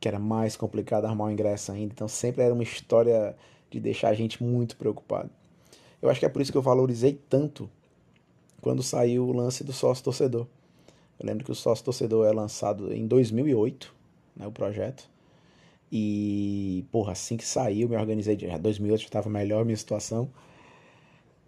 que 0.00 0.08
era 0.08 0.18
mais 0.18 0.56
complicado 0.56 1.04
arrumar 1.04 1.26
o 1.26 1.30
ingresso 1.30 1.72
ainda, 1.72 1.92
então 1.92 2.08
sempre 2.08 2.42
era 2.42 2.52
uma 2.52 2.62
história 2.62 3.34
de 3.70 3.80
deixar 3.80 4.08
a 4.08 4.14
gente 4.14 4.42
muito 4.42 4.76
preocupado. 4.76 5.30
Eu 6.00 6.10
acho 6.10 6.20
que 6.20 6.26
é 6.26 6.28
por 6.28 6.42
isso 6.42 6.52
que 6.52 6.58
eu 6.58 6.62
valorizei 6.62 7.18
tanto 7.28 7.70
quando 8.60 8.82
saiu 8.82 9.26
o 9.26 9.32
lance 9.32 9.64
do 9.64 9.72
sócio 9.72 10.04
torcedor. 10.04 10.46
Eu 11.18 11.26
lembro 11.26 11.44
que 11.44 11.52
o 11.52 11.54
sócio 11.54 11.84
torcedor 11.84 12.26
é 12.26 12.32
lançado 12.32 12.92
em 12.92 13.06
2008, 13.06 13.94
né, 14.36 14.46
o 14.46 14.52
projeto. 14.52 15.08
E, 15.90 16.84
porra, 16.90 17.12
assim 17.12 17.36
que 17.36 17.44
saiu, 17.44 17.88
me 17.88 17.96
organizei. 17.96 18.38
Já 18.38 18.58
2008 18.58 19.00
já 19.00 19.06
estava 19.06 19.30
melhor 19.30 19.62
a 19.62 19.64
minha 19.64 19.76
situação. 19.76 20.30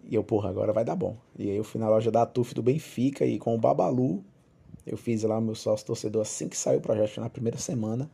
E 0.03 0.15
eu, 0.15 0.23
porra, 0.23 0.49
agora 0.49 0.71
vai 0.71 0.85
dar 0.85 0.95
bom. 0.95 1.17
E 1.37 1.49
aí 1.49 1.57
eu 1.57 1.63
fui 1.63 1.79
na 1.81 1.89
loja 1.89 2.09
da 2.09 2.25
TUF 2.25 2.53
do 2.53 2.63
Benfica 2.63 3.25
e 3.25 3.37
com 3.37 3.53
o 3.53 3.57
Babalu, 3.57 4.23
eu 4.85 4.95
fiz 4.95 5.23
lá 5.23 5.41
meu 5.41 5.53
sócio 5.53 5.85
torcedor 5.85 6.21
assim 6.21 6.47
que 6.47 6.55
saiu 6.55 6.79
o 6.79 6.81
projeto, 6.81 7.19
na 7.19 7.29
primeira 7.29 7.57
semana. 7.57 8.09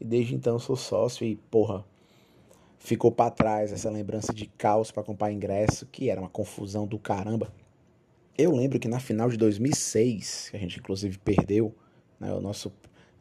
E 0.00 0.04
desde 0.04 0.34
então 0.34 0.58
sou 0.58 0.74
sócio 0.74 1.24
e, 1.24 1.36
porra, 1.36 1.84
ficou 2.78 3.12
para 3.12 3.30
trás 3.30 3.72
essa 3.72 3.88
lembrança 3.88 4.32
de 4.34 4.46
caos 4.46 4.90
para 4.90 5.04
comprar 5.04 5.30
ingresso, 5.30 5.86
que 5.86 6.10
era 6.10 6.20
uma 6.20 6.28
confusão 6.28 6.86
do 6.86 6.98
caramba. 6.98 7.52
Eu 8.36 8.56
lembro 8.56 8.80
que 8.80 8.88
na 8.88 8.98
final 8.98 9.28
de 9.28 9.36
2006, 9.36 10.48
que 10.50 10.56
a 10.56 10.60
gente 10.60 10.80
inclusive 10.80 11.18
perdeu, 11.18 11.72
né, 12.18 12.32
o 12.32 12.40
nosso 12.40 12.72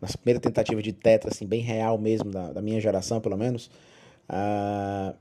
na 0.02 0.08
primeira 0.08 0.40
tentativa 0.40 0.82
de 0.82 0.94
tetra, 0.94 1.30
assim, 1.32 1.46
bem 1.46 1.62
real 1.62 1.98
mesmo, 1.98 2.32
da, 2.32 2.54
da 2.54 2.62
minha 2.62 2.80
geração, 2.80 3.20
pelo 3.20 3.38
menos, 3.38 3.70
uh, 4.30 5.16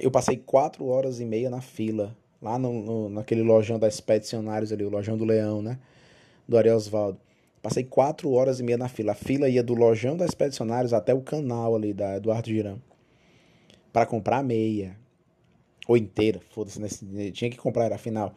eu 0.00 0.10
passei 0.10 0.36
quatro 0.36 0.86
horas 0.86 1.20
e 1.20 1.24
meia 1.24 1.50
na 1.50 1.60
fila, 1.60 2.16
lá 2.40 2.58
no, 2.58 2.72
no, 2.72 3.08
naquele 3.08 3.42
lojão 3.42 3.78
da 3.78 3.88
Expedicionários 3.88 4.72
ali, 4.72 4.84
o 4.84 4.90
lojão 4.90 5.16
do 5.16 5.24
Leão, 5.24 5.60
né? 5.60 5.78
Do 6.48 6.56
Ari 6.56 6.70
Osvaldo. 6.70 7.18
Passei 7.62 7.84
quatro 7.84 8.30
horas 8.32 8.58
e 8.60 8.62
meia 8.62 8.78
na 8.78 8.88
fila. 8.88 9.12
A 9.12 9.14
fila 9.14 9.48
ia 9.48 9.62
do 9.62 9.74
lojão 9.74 10.16
da 10.16 10.24
Expedicionários 10.24 10.92
até 10.92 11.12
o 11.12 11.20
canal 11.20 11.76
ali 11.76 11.92
da 11.92 12.16
Eduardo 12.16 12.48
Girão. 12.48 12.80
para 13.92 14.06
comprar 14.06 14.42
meia. 14.42 14.96
Ou 15.86 15.96
inteira, 15.96 16.40
foda-se, 16.50 16.80
né? 17.04 17.30
tinha 17.32 17.50
que 17.50 17.56
comprar, 17.56 17.86
era 17.86 17.96
a 17.96 17.98
final. 17.98 18.34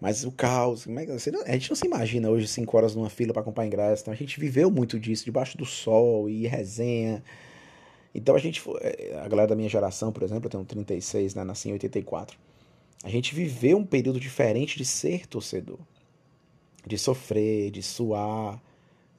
Mas 0.00 0.24
o 0.24 0.30
caos, 0.30 0.84
como 0.84 0.98
é 1.00 1.06
que, 1.06 1.12
a 1.12 1.18
gente 1.18 1.70
não 1.70 1.76
se 1.76 1.86
imagina 1.86 2.30
hoje 2.30 2.46
cinco 2.46 2.76
horas 2.76 2.94
numa 2.94 3.10
fila 3.10 3.32
para 3.32 3.42
comprar 3.42 3.66
ingresso. 3.66 4.02
Então 4.02 4.14
a 4.14 4.16
gente 4.16 4.38
viveu 4.38 4.70
muito 4.70 4.98
disso, 4.98 5.24
debaixo 5.24 5.58
do 5.58 5.64
sol 5.64 6.28
e 6.28 6.46
resenha. 6.46 7.22
Então 8.14 8.36
a 8.36 8.38
gente, 8.38 8.62
é, 8.80 9.20
a 9.24 9.28
galera 9.28 9.48
da 9.48 9.56
minha 9.56 9.68
geração, 9.68 10.12
por 10.12 10.22
exemplo, 10.22 10.46
eu 10.46 10.50
tenho 10.50 10.64
36, 10.64 11.34
né, 11.34 11.44
nasci 11.44 11.68
em 11.68 11.72
84. 11.72 12.38
A 13.02 13.08
gente 13.08 13.34
viveu 13.34 13.78
um 13.78 13.84
período 13.84 14.20
diferente 14.20 14.76
de 14.76 14.84
ser 14.84 15.26
torcedor. 15.26 15.78
De 16.86 16.96
sofrer, 16.96 17.70
de 17.70 17.82
suar. 17.82 18.62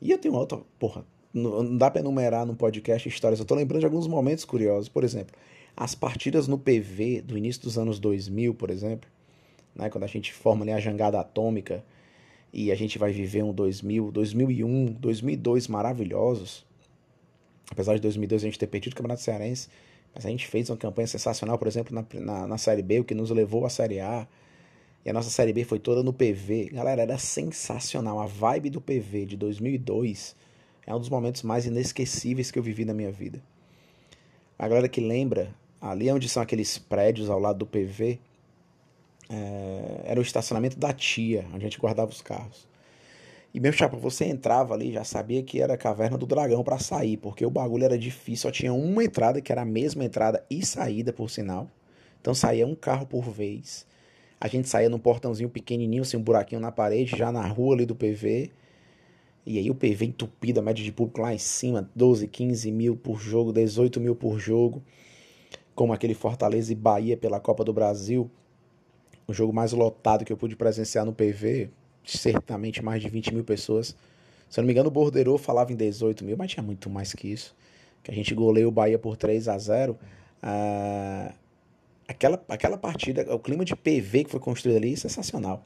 E 0.02 0.12
eu 0.12 0.18
tenho 0.18 0.34
outra, 0.34 0.60
porra, 0.80 1.06
não 1.34 1.78
dá 1.78 1.92
para 1.92 2.02
enumerar 2.02 2.46
no 2.46 2.56
podcast 2.56 3.08
histórias. 3.08 3.40
Eu 3.40 3.46
tô 3.46 3.54
lembrando 3.54 3.82
de 3.82 3.86
alguns 3.86 4.08
momentos 4.08 4.46
curiosos. 4.46 4.88
Por 4.90 5.04
exemplo, 5.04 5.36
as 5.76 5.94
partidas 5.94 6.48
no 6.48 6.58
PV 6.58 7.22
do 7.22 7.38
início 7.38 7.62
dos 7.62 7.78
anos 7.78 8.00
2000, 8.00 8.54
por 8.54 8.70
exemplo, 8.70 9.10
né, 9.76 9.90
quando 9.90 10.04
a 10.04 10.08
gente 10.08 10.34
forma 10.34 10.64
ali 10.64 10.72
a 10.72 10.80
jangada 10.80 11.20
atômica 11.20 11.84
e 12.52 12.72
a 12.72 12.76
gente 12.76 12.98
vai 12.98 13.12
viver 13.12 13.44
um 13.44 13.54
2000, 13.54 14.12
2001, 14.12 14.86
2002 14.94 15.68
maravilhosos. 15.68 16.66
Apesar 17.72 17.96
de 17.96 18.02
2002 18.02 18.44
a 18.44 18.46
gente 18.46 18.60
ter 18.60 18.68
perdido 18.68 18.94
o 18.94 18.96
Campeonato 18.96 19.22
Cearense, 19.22 19.70
mas 20.14 20.26
a 20.26 20.30
gente 20.30 20.48
fez 20.48 20.70
uma 20.70 20.78
campanha 20.78 21.08
sensacional, 21.08 21.58
por 21.58 21.68
exemplo, 21.68 21.94
na, 21.94 22.06
na, 22.20 22.48
na 22.48 22.58
Série 22.58 22.82
B, 22.82 23.00
o 23.00 23.04
que 23.04 23.14
nos 23.14 23.30
levou 23.30 23.66
à 23.66 23.70
Série 23.70 24.00
A. 24.00 24.28
E 25.06 25.10
a 25.10 25.14
nossa 25.14 25.30
Série 25.30 25.54
B 25.54 25.64
foi 25.64 25.80
toda 25.80 26.04
no 26.04 26.12
PV. 26.12 26.72
Galera, 26.74 27.04
era 27.04 27.18
sensacional. 27.18 28.20
A 28.20 28.26
vibe 28.26 28.72
do 28.72 28.82
PV 28.82 29.26
de 29.26 29.38
2002 29.38 30.36
é 30.86 30.94
um 30.94 31.00
dos 31.00 31.10
momentos 31.10 31.44
mais 31.44 31.66
inesquecíveis 31.66 32.52
que 32.52 32.58
eu 32.58 32.64
vivi 32.64 32.84
na 32.84 32.94
minha 32.94 33.12
vida. 33.12 33.42
A 34.58 34.68
galera 34.68 34.90
que 34.90 35.00
lembra, 35.00 35.54
ali 35.80 36.12
onde 36.12 36.28
são 36.28 36.44
aqueles 36.44 36.78
prédios 36.78 37.30
ao 37.30 37.40
lado 37.40 37.60
do 37.60 37.66
PV, 37.66 38.20
é, 39.30 40.02
era 40.06 40.20
o 40.20 40.24
estacionamento 40.24 40.78
da 40.78 40.92
tia, 40.92 41.46
onde 41.54 41.58
a 41.58 41.70
gente 41.70 41.80
guardava 41.80 42.10
os 42.10 42.22
carros. 42.22 42.68
E 43.54 43.60
meu 43.60 43.72
chapa, 43.72 43.98
você 43.98 44.26
entrava 44.26 44.74
ali, 44.74 44.92
já 44.92 45.04
sabia 45.04 45.42
que 45.42 45.62
era 45.62 45.74
a 45.74 45.78
caverna 45.78 46.18
do 46.18 46.26
dragão 46.26 46.64
para 46.64 46.78
sair, 46.78 47.18
porque 47.18 47.46
o 47.46 47.50
bagulho 47.50 47.84
era 47.84 47.98
difícil, 47.98 48.44
só 48.44 48.52
tinha 48.52 48.74
uma 48.74 49.04
entrada, 49.04 49.42
que 49.42 49.52
era 49.52 49.62
a 49.62 49.66
mesma 49.66 50.04
entrada 50.04 50.44
e 50.50 50.64
saída, 50.66 51.12
por 51.14 51.30
sinal. 51.30 51.70
Então 52.22 52.34
saía 52.34 52.68
um 52.68 52.76
carro 52.76 53.06
por 53.08 53.24
vez. 53.24 53.88
A 54.40 54.48
gente 54.48 54.70
saía 54.70 54.90
num 54.90 55.00
portãozinho 55.00 55.50
pequenininho, 55.50 56.04
assim, 56.04 56.18
um 56.18 56.22
buraquinho 56.22 56.62
na 56.62 56.72
parede, 56.72 57.18
já 57.18 57.32
na 57.32 57.46
rua 57.48 57.76
ali 57.76 57.86
do 57.86 57.96
PV. 57.96 58.52
E 59.46 59.58
aí 59.58 59.70
o 59.72 59.76
PV 59.76 60.06
entupido, 60.06 60.60
a 60.60 60.64
média 60.64 60.84
de 60.84 60.92
público 60.92 61.22
lá 61.22 61.34
em 61.34 61.40
cima, 61.40 61.90
12, 61.96 62.28
15 62.28 62.72
mil 62.72 62.96
por 62.96 63.20
jogo, 63.20 63.52
18 63.52 64.00
mil 64.00 64.16
por 64.16 64.40
jogo. 64.40 64.84
Como 65.74 65.92
aquele 65.92 66.14
Fortaleza 66.14 66.72
e 66.72 66.76
Bahia 66.76 67.18
pela 67.18 67.40
Copa 67.40 67.64
do 67.64 67.74
Brasil 67.74 68.30
o 69.32 69.34
jogo 69.34 69.54
mais 69.54 69.72
lotado 69.74 70.26
que 70.26 70.34
eu 70.34 70.38
pude 70.38 70.56
presenciar 70.56 71.06
no 71.06 71.14
PV, 71.14 71.70
certamente 72.04 72.84
mais 72.84 73.02
de 73.02 73.10
20 73.10 73.34
mil 73.34 73.44
pessoas. 73.44 73.96
Se 74.50 74.60
eu 74.60 74.64
não 74.64 74.66
me 74.68 74.74
engano, 74.74 74.88
o 74.88 74.92
Bordeiro 74.92 75.38
falava 75.38 75.72
em 75.72 75.76
18 75.76 76.26
mil, 76.26 76.36
mas 76.36 76.52
tinha 76.52 76.64
muito 76.64 76.90
mais 76.90 77.14
que 77.14 77.28
isso. 77.28 77.56
Que 78.02 78.10
a 78.10 78.14
gente 78.14 78.34
goleou 78.34 78.70
o 78.70 78.72
Bahia 78.72 78.98
por 78.98 79.16
3 79.16 79.48
a 79.48 79.58
0 79.58 79.98
ah, 80.42 81.32
aquela, 82.08 82.44
aquela 82.50 82.78
partida, 82.78 83.34
o 83.34 83.38
clima 83.38 83.64
de 83.64 83.76
PV 83.76 84.24
que 84.24 84.32
foi 84.32 84.40
construído 84.40 84.78
ali, 84.78 84.98
sensacional. 84.98 85.64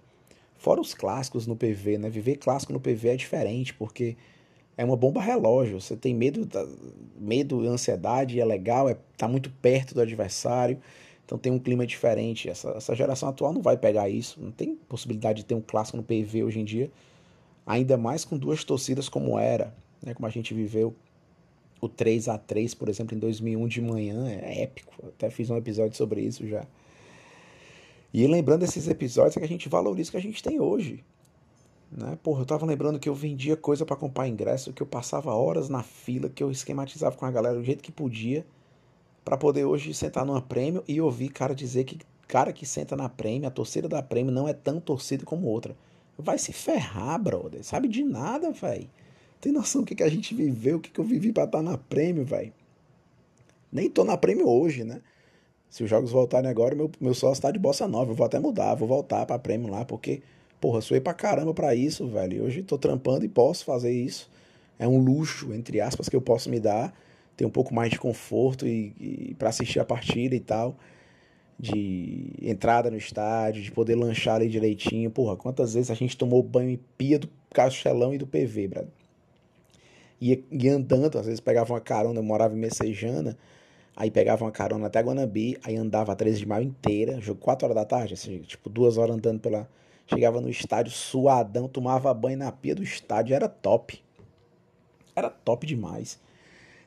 Fora 0.57 0.81
os 0.81 0.93
clássicos 0.93 1.47
no 1.47 1.55
PV, 1.55 1.97
né? 1.97 2.09
Viver 2.09 2.35
clássico 2.37 2.73
no 2.73 2.79
PV 2.81 3.09
é 3.09 3.15
diferente, 3.15 3.73
porque 3.73 4.17
é 4.77 4.83
uma 4.83 4.97
bomba 4.97 5.21
relógio. 5.21 5.79
Você 5.79 5.95
tem 5.95 6.13
medo, 6.13 6.47
medo 7.17 7.61
ansiedade, 7.61 8.41
é 8.41 8.45
legal, 8.45 8.89
é 8.89 8.97
tá 9.15 9.27
muito 9.27 9.49
perto 9.49 9.93
do 9.93 10.01
adversário. 10.01 10.79
Então 11.25 11.37
tem 11.37 11.51
um 11.51 11.59
clima 11.59 11.85
diferente. 11.85 12.49
Essa, 12.49 12.71
essa 12.71 12.95
geração 12.95 13.29
atual 13.29 13.53
não 13.53 13.61
vai 13.61 13.77
pegar 13.77 14.09
isso. 14.09 14.41
Não 14.41 14.51
tem 14.51 14.75
possibilidade 14.75 15.39
de 15.39 15.45
ter 15.45 15.55
um 15.55 15.61
clássico 15.61 15.97
no 15.97 16.03
PV 16.03 16.43
hoje 16.43 16.59
em 16.59 16.65
dia. 16.65 16.91
Ainda 17.65 17.97
mais 17.97 18.25
com 18.25 18.37
duas 18.37 18.63
torcidas 18.63 19.07
como 19.07 19.39
era, 19.39 19.73
né, 20.01 20.13
como 20.13 20.27
a 20.27 20.29
gente 20.29 20.53
viveu. 20.53 20.93
O 21.79 21.89
3 21.89 22.29
a 22.29 22.37
3 22.37 22.73
por 22.73 22.87
exemplo, 22.87 23.15
em 23.15 23.19
2001 23.19 23.67
de 23.67 23.81
manhã, 23.81 24.29
é 24.29 24.63
épico. 24.63 24.93
até 25.07 25.29
fiz 25.29 25.49
um 25.49 25.57
episódio 25.57 25.95
sobre 25.97 26.21
isso 26.21 26.47
já. 26.47 26.65
E 28.13 28.25
lembrando 28.27 28.63
esses 28.63 28.87
episódios 28.87 29.35
é 29.35 29.39
que 29.39 29.45
a 29.45 29.49
gente 29.49 29.67
valoriza 29.67 30.09
o 30.09 30.11
que 30.11 30.17
a 30.17 30.21
gente 30.21 30.43
tem 30.43 30.59
hoje. 30.59 31.03
Né? 31.91 32.17
Porra, 32.21 32.41
eu 32.41 32.45
tava 32.45 32.65
lembrando 32.65 32.99
que 32.99 33.09
eu 33.09 33.15
vendia 33.15 33.57
coisa 33.57 33.85
para 33.85 33.95
comprar 33.95 34.27
ingresso, 34.27 34.71
que 34.71 34.81
eu 34.81 34.87
passava 34.87 35.33
horas 35.33 35.67
na 35.67 35.83
fila, 35.83 36.29
que 36.29 36.43
eu 36.43 36.51
esquematizava 36.51 37.15
com 37.15 37.25
a 37.25 37.31
galera 37.31 37.55
do 37.55 37.63
jeito 37.63 37.83
que 37.83 37.91
podia 37.91 38.45
para 39.23 39.37
poder 39.37 39.65
hoje 39.65 39.93
sentar 39.93 40.25
numa 40.25 40.41
prêmio 40.41 40.83
e 40.87 40.99
ouvir 40.99 41.29
cara 41.29 41.55
dizer 41.55 41.83
que 41.83 41.99
cara 42.27 42.51
que 42.51 42.65
senta 42.65 42.95
na 42.95 43.07
prêmio, 43.07 43.47
a 43.47 43.51
torcida 43.51 43.87
da 43.87 44.01
prêmio 44.01 44.31
não 44.31 44.47
é 44.47 44.53
tão 44.53 44.79
torcida 44.79 45.23
como 45.23 45.47
outra. 45.47 45.75
Vai 46.17 46.37
se 46.37 46.53
ferrar, 46.53 47.21
brother. 47.21 47.63
Sabe 47.63 47.87
de 47.87 48.03
nada, 48.03 48.51
velho. 48.51 48.89
Tem 49.41 49.51
noção 49.51 49.81
do 49.81 49.87
que, 49.87 49.95
que 49.95 50.03
a 50.03 50.09
gente 50.09 50.33
viveu, 50.33 50.77
o 50.77 50.79
que, 50.79 50.89
que 50.89 50.99
eu 50.99 51.03
vivi 51.03 51.31
pra 51.31 51.43
estar 51.43 51.57
tá 51.57 51.63
na 51.63 51.77
prêmio, 51.77 52.23
velho. 52.23 52.53
Nem 53.71 53.89
tô 53.89 54.03
na 54.03 54.15
prêmio 54.15 54.47
hoje, 54.47 54.83
né? 54.83 55.01
Se 55.69 55.83
os 55.83 55.89
jogos 55.89 56.11
voltarem 56.11 56.49
agora, 56.49 56.75
meu, 56.75 56.89
meu 57.01 57.13
sócio 57.13 57.41
tá 57.41 57.49
de 57.49 57.57
bossa 57.57 57.87
nova. 57.87 58.11
Eu 58.11 58.15
vou 58.15 58.25
até 58.25 58.39
mudar, 58.39 58.75
vou 58.75 58.87
voltar 58.87 59.25
pra 59.25 59.39
prêmio 59.39 59.69
lá, 59.69 59.83
porque, 59.83 60.21
porra, 60.61 60.81
suei 60.81 61.01
pra 61.01 61.13
caramba 61.13 61.53
pra 61.53 61.73
isso, 61.73 62.07
velho. 62.07 62.43
Hoje 62.43 62.61
tô 62.61 62.77
trampando 62.77 63.25
e 63.25 63.27
posso 63.27 63.65
fazer 63.65 63.91
isso. 63.91 64.29
É 64.77 64.87
um 64.87 64.97
luxo, 64.97 65.53
entre 65.53 65.81
aspas, 65.81 66.07
que 66.07 66.15
eu 66.15 66.21
posso 66.21 66.49
me 66.49 66.59
dar 66.59 66.93
ter 67.35 67.45
um 67.45 67.49
pouco 67.49 67.73
mais 67.73 67.91
de 67.91 67.99
conforto 67.99 68.67
e, 68.67 68.93
e 69.29 69.35
para 69.35 69.49
assistir 69.49 69.79
a 69.79 69.85
partida 69.85 70.35
e 70.35 70.39
tal, 70.39 70.77
de 71.59 72.33
entrada 72.41 72.89
no 72.91 72.97
estádio, 72.97 73.61
de 73.61 73.71
poder 73.71 73.95
lanchar 73.95 74.35
ali 74.35 74.49
direitinho. 74.49 75.09
Porra, 75.09 75.35
quantas 75.35 75.73
vezes 75.73 75.89
a 75.91 75.95
gente 75.95 76.17
tomou 76.17 76.43
banho 76.43 76.69
em 76.69 76.79
pia 76.97 77.19
do 77.19 77.29
Castelão 77.51 78.13
e 78.13 78.17
do 78.17 78.27
PV, 78.27 78.67
brother? 78.67 78.91
Ia, 80.21 80.41
andando, 80.73 81.17
às 81.19 81.25
vezes 81.25 81.39
pegava 81.39 81.73
uma 81.73 81.81
carona, 81.81 82.19
eu 82.19 82.23
morava 82.23 82.55
em 82.55 82.57
Messejana, 82.57 83.37
aí 83.95 84.09
pegava 84.09 84.45
uma 84.45 84.51
carona 84.51 84.87
até 84.87 85.01
Guanabi, 85.01 85.57
aí 85.63 85.75
andava 85.75 86.13
a 86.13 86.15
13 86.15 86.39
de 86.39 86.47
maio 86.47 86.65
inteira, 86.65 87.19
jogo 87.19 87.41
4 87.41 87.65
horas 87.65 87.75
da 87.75 87.83
tarde, 87.83 88.13
assim, 88.13 88.39
tipo 88.39 88.69
duas 88.69 88.97
horas 88.97 89.15
andando 89.15 89.39
pela... 89.39 89.67
Chegava 90.05 90.41
no 90.41 90.49
estádio 90.49 90.91
suadão, 90.91 91.67
tomava 91.67 92.13
banho 92.13 92.37
na 92.37 92.51
pia 92.51 92.75
do 92.75 92.83
estádio, 92.83 93.33
era 93.33 93.47
top. 93.47 94.03
Era 95.15 95.29
top 95.29 95.65
demais 95.65 96.19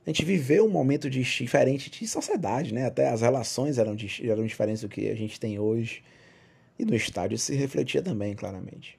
a 0.06 0.10
gente 0.10 0.24
viveu 0.24 0.64
um 0.64 0.70
momento 0.70 1.10
de, 1.10 1.20
diferente 1.20 1.90
de 1.90 2.06
sociedade, 2.06 2.72
né? 2.72 2.86
Até 2.86 3.08
as 3.08 3.22
relações 3.22 3.76
eram, 3.76 3.96
eram 4.22 4.46
diferentes 4.46 4.82
do 4.82 4.88
que 4.88 5.08
a 5.08 5.16
gente 5.16 5.40
tem 5.40 5.58
hoje. 5.58 6.04
E 6.78 6.84
no 6.84 6.94
estádio 6.94 7.36
se 7.36 7.56
refletia 7.56 8.00
também, 8.00 8.32
claramente. 8.34 8.96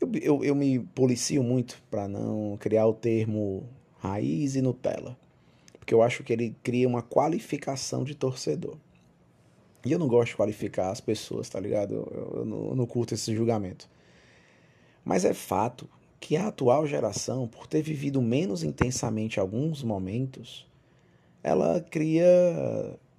Eu, 0.00 0.10
eu, 0.22 0.44
eu 0.44 0.54
me 0.54 0.78
policio 0.78 1.42
muito 1.42 1.82
para 1.90 2.08
não 2.08 2.56
criar 2.58 2.86
o 2.86 2.94
termo 2.94 3.68
raiz 3.98 4.56
e 4.56 4.62
Nutella. 4.62 5.18
Porque 5.78 5.92
eu 5.92 6.02
acho 6.02 6.24
que 6.24 6.32
ele 6.32 6.56
cria 6.62 6.88
uma 6.88 7.02
qualificação 7.02 8.02
de 8.02 8.14
torcedor. 8.14 8.78
E 9.84 9.92
eu 9.92 9.98
não 9.98 10.08
gosto 10.08 10.30
de 10.30 10.36
qualificar 10.36 10.90
as 10.90 11.02
pessoas, 11.02 11.50
tá 11.50 11.60
ligado? 11.60 11.94
Eu, 11.94 12.32
eu, 12.36 12.44
não, 12.46 12.68
eu 12.68 12.76
não 12.76 12.86
curto 12.86 13.12
esse 13.12 13.34
julgamento. 13.34 13.90
Mas 15.04 15.26
é 15.26 15.34
fato 15.34 15.86
que 16.22 16.36
a 16.36 16.46
atual 16.46 16.86
geração, 16.86 17.48
por 17.48 17.66
ter 17.66 17.82
vivido 17.82 18.22
menos 18.22 18.62
intensamente 18.62 19.40
alguns 19.40 19.82
momentos, 19.82 20.64
ela 21.42 21.80
cria. 21.80 22.24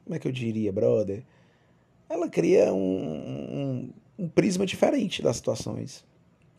Como 0.05 0.15
é 0.15 0.19
que 0.19 0.25
eu 0.25 0.31
diria, 0.31 0.71
brother? 0.71 1.21
Ela 2.07 2.29
cria 2.29 2.73
um, 2.73 2.79
um, 2.79 3.89
um 4.17 4.29
prisma 4.29 4.65
diferente 4.65 5.21
das 5.21 5.35
situações. 5.35 6.05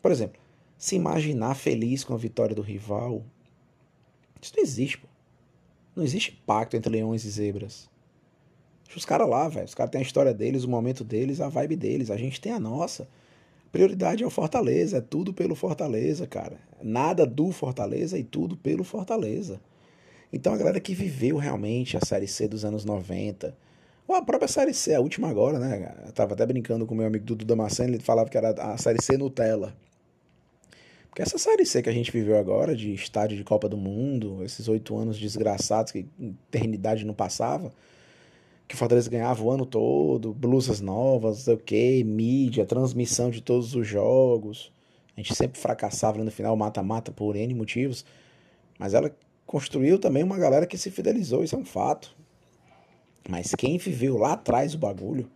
Por 0.03 0.11
exemplo, 0.11 0.39
se 0.77 0.95
imaginar 0.95 1.55
feliz 1.55 2.03
com 2.03 2.13
a 2.13 2.17
vitória 2.17 2.55
do 2.55 2.61
rival, 2.61 3.23
isso 4.39 4.53
não 4.55 4.63
existe, 4.63 4.99
pô. 4.99 5.07
Não 5.95 6.03
existe 6.03 6.31
pacto 6.45 6.77
entre 6.77 6.91
leões 6.91 7.25
e 7.25 7.29
zebras. 7.29 7.89
Os 8.95 9.03
caras 9.03 9.27
lá, 9.27 9.49
velho. 9.49 9.65
Os 9.65 9.73
caras 9.73 9.91
têm 9.91 9.99
a 9.99 10.03
história 10.03 10.33
deles, 10.33 10.63
o 10.63 10.69
momento 10.69 11.03
deles, 11.03 11.41
a 11.41 11.49
vibe 11.49 11.75
deles. 11.75 12.11
A 12.11 12.17
gente 12.17 12.39
tem 12.39 12.51
a 12.51 12.59
nossa. 12.59 13.07
Prioridade 13.75 14.23
é 14.23 14.25
o 14.25 14.29
Fortaleza, 14.29 14.99
é 14.99 15.01
tudo 15.01 15.33
pelo 15.33 15.53
Fortaleza, 15.53 16.25
cara. 16.25 16.57
Nada 16.81 17.25
do 17.25 17.51
Fortaleza 17.51 18.17
e 18.17 18.23
tudo 18.23 18.55
pelo 18.55 18.85
Fortaleza. 18.85 19.59
Então 20.31 20.53
a 20.53 20.57
galera 20.57 20.79
que 20.79 20.95
viveu 20.95 21.35
realmente 21.35 21.97
a 21.97 21.99
Série 21.99 22.25
C 22.25 22.47
dos 22.47 22.63
anos 22.63 22.85
90, 22.85 23.53
ou 24.07 24.15
a 24.15 24.21
própria 24.21 24.47
Série 24.47 24.73
C, 24.73 24.95
a 24.95 25.01
última 25.01 25.27
agora, 25.29 25.59
né? 25.59 25.93
Eu 26.05 26.13
tava 26.13 26.35
até 26.35 26.45
brincando 26.45 26.85
com 26.85 26.93
o 26.93 26.97
meu 26.97 27.05
amigo 27.05 27.25
Dudu 27.25 27.43
Damasceno, 27.43 27.95
ele 27.95 28.01
falava 28.01 28.29
que 28.29 28.37
era 28.37 28.51
a 28.51 28.77
Série 28.77 29.03
C 29.03 29.17
Nutella. 29.17 29.75
Porque 31.09 31.21
essa 31.21 31.37
Série 31.37 31.65
C 31.65 31.81
que 31.81 31.89
a 31.89 31.93
gente 31.93 32.13
viveu 32.13 32.37
agora, 32.39 32.73
de 32.73 32.93
estádio 32.93 33.35
de 33.35 33.43
Copa 33.43 33.67
do 33.67 33.75
Mundo, 33.75 34.41
esses 34.41 34.69
oito 34.69 34.95
anos 34.95 35.19
desgraçados 35.19 35.91
que 35.91 36.05
eternidade 36.17 37.05
não 37.05 37.13
passava, 37.13 37.73
que 38.67 38.75
o 38.75 38.77
Fortaleza 38.77 39.09
ganhava 39.09 39.43
o 39.43 39.51
ano 39.51 39.65
todo, 39.65 40.33
blusas 40.33 40.81
novas, 40.81 41.47
o 41.47 41.57
que, 41.57 42.03
mídia, 42.03 42.65
transmissão 42.65 43.29
de 43.29 43.41
todos 43.41 43.75
os 43.75 43.87
jogos. 43.87 44.71
A 45.15 45.21
gente 45.21 45.35
sempre 45.35 45.59
fracassava 45.59 46.23
no 46.23 46.31
final, 46.31 46.55
mata-mata 46.57 47.11
por 47.11 47.35
N 47.35 47.53
motivos. 47.53 48.05
Mas 48.77 48.93
ela 48.93 49.15
construiu 49.45 49.99
também 49.99 50.23
uma 50.23 50.37
galera 50.37 50.65
que 50.65 50.77
se 50.77 50.91
fidelizou, 50.91 51.43
isso 51.43 51.55
é 51.55 51.59
um 51.59 51.65
fato. 51.65 52.15
Mas 53.29 53.53
quem 53.55 53.77
viveu 53.77 54.17
lá 54.17 54.33
atrás 54.33 54.73
o 54.73 54.77
bagulho, 54.77 55.29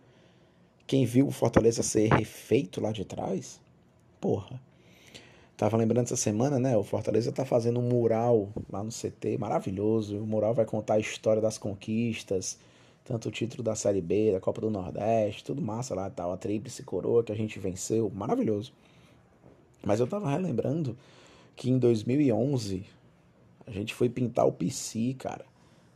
quem 0.86 1.06
viu 1.06 1.26
o 1.26 1.30
Fortaleza 1.30 1.82
ser 1.82 2.12
refeito 2.12 2.80
lá 2.80 2.92
de 2.92 3.04
trás, 3.04 3.60
porra. 4.20 4.60
Tava 5.56 5.76
lembrando 5.76 6.06
essa 6.06 6.16
semana, 6.16 6.58
né? 6.58 6.76
O 6.76 6.82
Fortaleza 6.82 7.30
tá 7.30 7.44
fazendo 7.44 7.80
um 7.80 7.88
mural 7.88 8.48
lá 8.70 8.82
no 8.82 8.90
CT, 8.90 9.36
maravilhoso. 9.38 10.18
O 10.18 10.26
mural 10.26 10.54
vai 10.54 10.64
contar 10.64 10.94
a 10.94 10.98
história 10.98 11.42
das 11.42 11.58
conquistas, 11.58 12.58
tanto 13.04 13.28
o 13.28 13.32
título 13.32 13.62
da 13.62 13.74
Série 13.74 14.00
B, 14.00 14.32
da 14.32 14.40
Copa 14.40 14.60
do 14.60 14.70
Nordeste, 14.70 15.44
tudo 15.44 15.60
massa 15.60 15.94
lá, 15.94 16.08
tal, 16.10 16.32
a 16.32 16.36
tríplice 16.36 16.82
coroa 16.82 17.24
que 17.24 17.32
a 17.32 17.36
gente 17.36 17.58
venceu, 17.58 18.10
maravilhoso. 18.14 18.72
Mas 19.84 20.00
eu 20.00 20.06
tava 20.06 20.30
relembrando 20.30 20.96
que 21.56 21.70
em 21.70 21.78
2011 21.78 22.84
a 23.66 23.70
gente 23.70 23.94
foi 23.94 24.08
pintar 24.08 24.46
o 24.46 24.52
PC, 24.52 25.14
cara. 25.18 25.44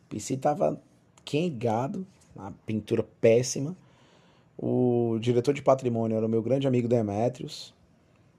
O 0.06 0.11
PC 0.11 0.37
tava 0.37 0.80
quengado, 1.25 2.06
uma 2.34 2.52
pintura 2.66 3.02
péssima. 3.20 3.76
O 4.56 5.18
diretor 5.20 5.52
de 5.52 5.62
patrimônio 5.62 6.16
era 6.16 6.26
o 6.26 6.28
meu 6.28 6.42
grande 6.42 6.66
amigo 6.66 6.87
Demetrios. 6.88 7.75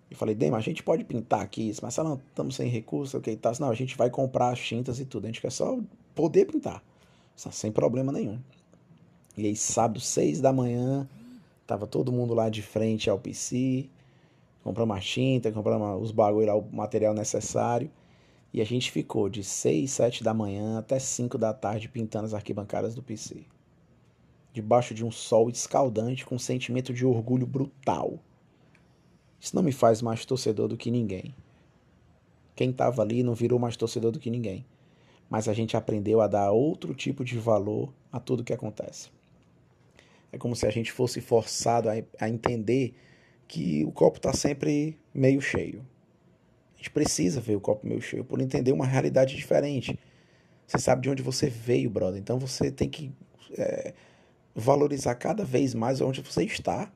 E 0.10 0.16
falei, 0.16 0.36
Dema, 0.36 0.58
a 0.58 0.62
gente 0.62 0.84
pode 0.84 1.04
pintar 1.04 1.42
aqui, 1.42 1.74
mas 1.82 1.98
não 1.98 2.16
estamos 2.30 2.56
sem 2.56 2.70
recurso, 2.70 3.18
ok, 3.18 3.36
tá? 3.36 3.52
Não, 3.60 3.70
a 3.70 3.74
gente 3.74 3.98
vai 3.98 4.10
comprar 4.10 4.50
as 4.50 4.60
tintas 4.60 5.00
e 5.00 5.06
tudo. 5.06 5.26
A 5.26 5.28
gente 5.28 5.42
quer 5.42 5.52
só 5.52 5.80
poder 6.14 6.46
pintar, 6.46 6.84
sem 7.36 7.72
problema 7.72 8.12
nenhum. 8.12 8.40
E 9.38 9.46
aí, 9.46 9.56
sábado, 9.56 10.00
seis 10.00 10.40
da 10.40 10.54
manhã, 10.54 11.08
tava 11.68 11.86
todo 11.86 12.12
mundo 12.12 12.34
lá 12.34 12.50
de 12.50 12.62
frente 12.62 13.10
ao 13.10 13.20
PC, 13.20 13.90
compramos 14.64 14.98
a 14.98 15.00
tinta, 15.00 15.52
compramos 15.52 16.02
os 16.02 16.12
bagulho 16.12 16.48
lá, 16.48 16.56
o 16.56 16.66
material 16.72 17.14
necessário. 17.14 17.92
E 18.54 18.62
a 18.62 18.66
gente 18.66 18.90
ficou 18.90 19.28
de 19.28 19.44
6, 19.44 19.92
7 19.92 20.24
da 20.24 20.34
manhã 20.34 20.80
até 20.80 20.98
5 20.98 21.38
da 21.38 21.54
tarde 21.54 21.90
pintando 21.90 22.26
as 22.26 22.34
arquibancadas 22.34 22.96
do 22.96 23.04
PC. 23.04 23.44
Debaixo 24.54 24.94
de 24.94 25.04
um 25.04 25.12
sol 25.12 25.50
escaldante 25.50 26.26
com 26.26 26.36
um 26.36 26.40
sentimento 26.40 26.94
de 26.94 27.06
orgulho 27.06 27.46
brutal. 27.46 28.18
Isso 29.38 29.54
não 29.54 29.62
me 29.62 29.74
faz 29.74 30.02
mais 30.02 30.24
torcedor 30.24 30.70
do 30.70 30.78
que 30.78 30.90
ninguém. 30.90 31.36
Quem 32.56 32.70
estava 32.70 33.02
ali 33.02 33.22
não 33.22 33.36
virou 33.36 33.60
mais 33.60 33.76
torcedor 33.76 34.14
do 34.14 34.20
que 34.20 34.32
ninguém. 34.32 34.66
Mas 35.30 35.48
a 35.48 35.54
gente 35.54 35.76
aprendeu 35.76 36.22
a 36.22 36.28
dar 36.28 36.52
outro 36.52 36.94
tipo 36.94 37.24
de 37.24 37.38
valor 37.38 37.94
a 38.12 38.20
tudo 38.20 38.44
que 38.44 38.54
acontece. 38.54 39.10
É 40.32 40.38
como 40.38 40.56
se 40.56 40.66
a 40.66 40.70
gente 40.70 40.92
fosse 40.92 41.22
forçado 41.22 41.90
a, 41.90 41.94
a 42.20 42.30
entender 42.30 42.94
que 43.48 43.84
o 43.86 43.92
copo 43.92 44.18
está 44.18 44.34
sempre 44.34 45.00
meio 45.14 45.42
cheio 45.42 45.86
gente 46.86 46.92
precisa 46.92 47.42
ver 47.42 47.56
o 47.56 47.60
copo 47.60 47.88
meio 47.88 48.02
cheio 48.02 48.24
por 48.24 48.40
entender 48.40 48.72
uma 48.72 48.86
realidade 48.86 49.36
diferente. 49.36 49.98
Você 50.68 50.78
sabe 50.78 51.02
de 51.02 51.10
onde 51.10 51.24
você 51.24 51.50
veio, 51.50 51.90
brother. 51.90 52.20
Então 52.20 52.38
você 52.38 52.72
tem 52.72 52.88
que 52.88 53.12
é, 53.58 53.94
valorizar 54.54 55.16
cada 55.16 55.44
vez 55.44 55.74
mais 55.74 56.00
onde 56.00 56.22
você 56.22 56.44
está. 56.44 56.92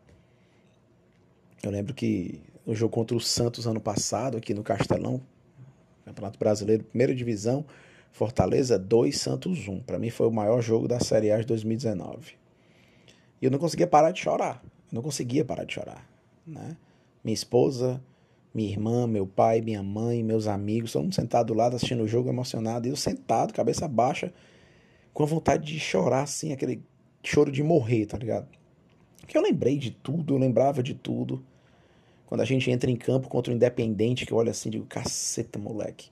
Eu 1.63 1.71
lembro 1.71 1.93
que 1.93 2.39
no 2.65 2.75
jogo 2.75 2.93
contra 2.93 3.17
o 3.17 3.19
Santos 3.19 3.65
ano 3.65 3.81
passado, 3.81 4.37
aqui 4.37 4.53
no 4.53 4.63
Castelão, 4.63 5.21
Campeonato 6.05 6.37
Brasileiro, 6.37 6.83
primeira 6.83 7.13
divisão, 7.15 7.65
Fortaleza 8.11 8.77
2, 8.77 9.17
Santos 9.17 9.67
1. 9.67 9.81
Para 9.81 9.99
mim 9.99 10.09
foi 10.09 10.27
o 10.27 10.31
maior 10.31 10.61
jogo 10.61 10.87
da 10.87 10.99
Série 10.99 11.31
A 11.31 11.39
de 11.39 11.45
2019. 11.45 12.33
E 13.41 13.45
eu 13.45 13.51
não 13.51 13.59
conseguia 13.59 13.87
parar 13.87 14.11
de 14.11 14.19
chorar. 14.19 14.61
Eu 14.91 14.95
não 14.95 15.01
conseguia 15.01 15.45
parar 15.45 15.63
de 15.63 15.73
chorar. 15.73 16.07
Né? 16.45 16.75
Minha 17.23 17.33
esposa 17.33 18.01
minha 18.53 18.69
irmã, 18.69 19.05
meu 19.05 19.27
pai, 19.27 19.61
minha 19.61 19.83
mãe, 19.83 20.23
meus 20.23 20.47
amigos, 20.47 20.91
todo 20.91 21.03
mundo 21.03 21.15
sentado 21.15 21.47
do 21.47 21.53
lado 21.53 21.75
assistindo 21.75 22.03
o 22.03 22.07
jogo 22.07 22.29
emocionado, 22.29 22.87
e 22.87 22.89
eu 22.89 22.95
sentado, 22.95 23.53
cabeça 23.53 23.87
baixa, 23.87 24.33
com 25.13 25.23
a 25.23 25.25
vontade 25.25 25.65
de 25.65 25.79
chorar, 25.79 26.23
assim, 26.23 26.51
aquele 26.51 26.81
choro 27.23 27.51
de 27.51 27.61
morrer, 27.61 28.05
tá 28.05 28.17
ligado? 28.17 28.47
Porque 29.21 29.37
eu 29.37 29.41
lembrei 29.41 29.77
de 29.77 29.91
tudo, 29.91 30.33
eu 30.33 30.37
lembrava 30.37 30.81
de 30.81 30.93
tudo. 30.93 31.43
Quando 32.25 32.41
a 32.41 32.45
gente 32.45 32.71
entra 32.71 32.89
em 32.89 32.95
campo 32.95 33.27
contra 33.27 33.51
o 33.51 33.55
Independente, 33.55 34.25
que 34.25 34.31
eu 34.31 34.37
olho 34.37 34.49
assim 34.49 34.69
e 34.69 34.73
digo, 34.73 34.85
caceta, 34.85 35.59
moleque. 35.59 36.09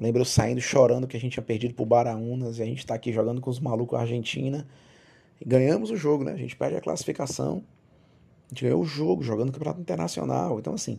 Lembro 0.00 0.22
eu 0.22 0.24
saindo 0.24 0.60
chorando 0.60 1.06
que 1.06 1.16
a 1.16 1.20
gente 1.20 1.32
tinha 1.32 1.42
perdido 1.42 1.74
pro 1.74 1.84
Baraunas 1.84 2.58
e 2.58 2.62
a 2.62 2.64
gente 2.66 2.84
tá 2.86 2.94
aqui 2.94 3.12
jogando 3.12 3.40
com 3.40 3.50
os 3.50 3.60
malucos 3.60 3.98
Argentina. 3.98 4.66
E 5.40 5.44
ganhamos 5.44 5.90
o 5.90 5.96
jogo, 5.96 6.24
né? 6.24 6.32
A 6.32 6.36
gente 6.36 6.56
perde 6.56 6.76
a 6.76 6.80
classificação. 6.80 7.62
A 8.46 8.54
gente 8.54 8.64
ganhou 8.64 8.80
o 8.80 8.84
jogo, 8.84 9.22
jogando 9.22 9.48
no 9.48 9.52
Campeonato 9.52 9.80
Internacional. 9.80 10.58
Então, 10.58 10.74
assim, 10.74 10.98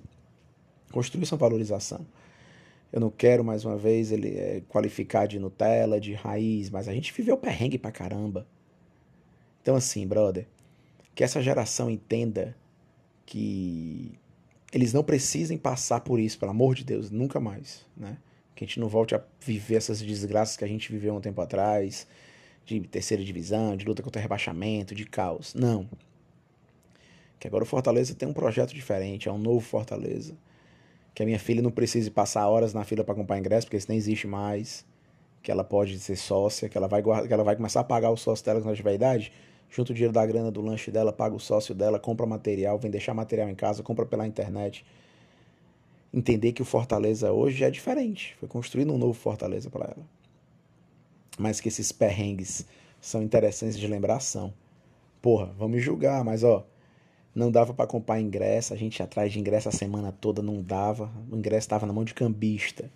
Construir 0.92 1.24
essa 1.24 1.38
valorização. 1.38 2.06
Eu 2.92 3.00
não 3.00 3.10
quero, 3.10 3.44
mais 3.44 3.64
uma 3.64 3.78
vez, 3.78 4.12
ele 4.12 4.38
é, 4.38 4.62
qualificar 4.68 5.26
de 5.26 5.40
Nutella, 5.40 6.00
de 6.00 6.14
raiz, 6.14 6.70
mas 6.70 6.90
a 6.90 6.94
gente 6.94 7.14
viveu 7.14 7.38
perrengue 7.38 7.78
pra 7.78 7.92
caramba. 7.92 8.46
Então, 9.62 9.76
assim, 9.76 10.06
brother, 10.06 10.46
que 11.16 11.24
essa 11.24 11.42
geração 11.42 11.90
entenda 11.90 12.56
que 13.26 14.12
eles 14.74 14.92
não 14.92 15.04
precisem 15.04 15.58
passar 15.58 16.02
por 16.02 16.20
isso, 16.20 16.38
pelo 16.38 16.52
amor 16.52 16.76
de 16.76 16.84
Deus, 16.84 17.10
nunca 17.10 17.40
mais, 17.40 17.86
né? 17.96 18.18
Que 18.56 18.64
a 18.64 18.68
gente 18.68 18.80
não 18.80 18.88
volte 18.88 19.16
a 19.16 19.22
viver 19.40 19.76
essas 19.76 20.02
desgraças 20.02 20.58
que 20.58 20.64
a 20.64 20.68
gente 20.68 20.92
viveu 20.92 21.16
um 21.16 21.22
tempo 21.22 21.42
atrás, 21.42 22.08
de 22.66 22.80
terceira 22.82 23.24
divisão, 23.24 23.76
de 23.76 23.86
luta 23.86 24.04
contra 24.04 24.22
rebaixamento, 24.22 24.94
de 24.94 25.06
caos. 25.06 25.54
Não. 25.54 25.90
Que 27.40 27.48
agora 27.48 27.64
o 27.64 27.68
Fortaleza 27.68 28.14
tem 28.14 28.30
um 28.30 28.34
projeto 28.34 28.74
diferente, 28.74 29.28
é 29.28 29.32
um 29.32 29.38
novo 29.38 29.62
Fortaleza 29.62 30.36
que 31.14 31.24
a 31.24 31.26
minha 31.26 31.40
filha 31.40 31.62
não 31.62 31.72
precise 31.72 32.10
passar 32.10 32.48
horas 32.48 32.74
na 32.74 32.84
fila 32.84 33.04
para 33.04 33.16
comprar 33.16 33.38
ingresso, 33.38 33.68
porque 33.68 33.78
isso 33.78 33.88
nem 33.90 33.98
existe 33.98 34.28
mais, 34.28 34.86
que 35.44 35.52
ela 35.52 35.64
pode 35.64 36.00
ser 36.00 36.16
sócia, 36.16 36.70
que 36.70 36.78
ela 36.78 36.88
vai, 36.88 37.02
guarda, 37.02 37.28
que 37.28 37.34
ela 37.34 37.44
vai 37.44 37.56
começar 37.56 37.82
a 37.82 37.84
pagar 37.84 38.12
o 38.12 38.18
sócio 38.18 38.46
dela 38.46 38.60
quando 38.60 38.68
ela 38.68 38.76
tiver 38.76 38.94
idade, 38.94 39.32
junta 39.70 39.92
o 39.92 39.96
dinheiro 39.96 40.14
da 40.14 40.26
grana 40.26 40.52
do 40.52 40.62
lanche 40.62 40.92
dela, 40.92 41.12
paga 41.12 41.36
o 41.36 41.40
sócio 41.40 41.76
dela, 41.76 42.00
compra 42.00 42.26
material, 42.26 42.78
vem 42.78 42.90
deixar 42.90 43.14
material 43.14 43.50
em 43.50 43.56
casa, 43.56 43.84
compra 43.84 44.06
pela 44.06 44.26
internet. 44.26 44.86
Entender 46.14 46.52
que 46.52 46.62
o 46.62 46.66
Fortaleza 46.66 47.32
hoje 47.32 47.64
é 47.64 47.70
diferente, 47.70 48.36
foi 48.40 48.48
construído 48.50 48.94
um 48.94 48.98
novo 48.98 49.14
Fortaleza 49.14 49.70
para 49.70 49.86
ela. 49.86 50.06
Mas 51.38 51.62
que 51.62 51.70
esses 51.70 51.92
perrengues 51.92 52.66
são 53.00 53.24
interessantes 53.24 53.80
de 53.80 53.88
lembração. 53.88 54.54
Porra, 55.22 55.54
vamos 55.58 55.82
julgar, 55.82 56.24
mas 56.24 56.44
ó, 56.44 56.66
não 57.34 57.50
dava 57.50 57.74
para 57.74 57.88
comprar 57.88 58.20
ingresso, 58.20 58.74
a 58.74 58.78
gente 58.78 59.02
atrás 59.02 59.32
de 59.32 59.40
ingresso 59.40 59.70
a 59.70 59.72
semana 59.72 60.12
toda, 60.12 60.42
não 60.42 60.62
dava. 60.62 61.10
O 61.32 61.38
ingresso 61.38 61.66
estava 61.66 61.86
na 61.86 61.94
mão 61.94 62.04
de 62.04 62.14
cambista. 62.14 62.92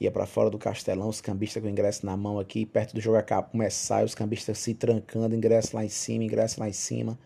Ia 0.00 0.10
para 0.10 0.24
fora 0.24 0.48
do 0.48 0.56
castelão, 0.56 1.08
os 1.08 1.20
cambistas 1.20 1.62
com 1.62 1.68
o 1.68 1.70
ingresso 1.70 2.06
na 2.06 2.16
mão 2.16 2.38
aqui, 2.38 2.64
perto 2.64 2.94
do 2.94 3.02
jogo 3.02 3.18
começar, 3.50 4.02
os 4.02 4.14
cambistas 4.14 4.56
se 4.58 4.72
trancando, 4.72 5.34
ingresso 5.34 5.76
lá 5.76 5.84
em 5.84 5.90
cima, 5.90 6.24
ingresso 6.24 6.58
lá 6.58 6.66
em 6.66 6.72
cima. 6.72 7.18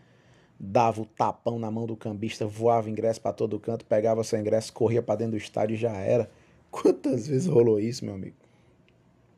Dava 0.59 1.03
o 1.03 1.07
tapão 1.07 1.59
na 1.59 1.71
mão 1.71 1.87
do 1.87 1.97
cambista, 1.97 2.47
voava 2.47 2.88
ingresso 2.88 3.21
para 3.21 3.33
todo 3.33 3.59
canto, 3.59 3.85
pegava 3.85 4.23
seu 4.25 4.38
ingresso, 4.38 4.73
corria 4.73 5.03
para 5.03 5.17
dentro 5.17 5.33
do 5.33 5.38
estádio 5.38 5.75
e 5.75 5.79
já 5.79 5.93
era. 5.93 6.31
Quantas 6.71 7.29
vezes 7.29 7.47
rolou 7.47 7.79
isso, 7.79 8.05
meu 8.05 8.14
amigo? 8.14 8.37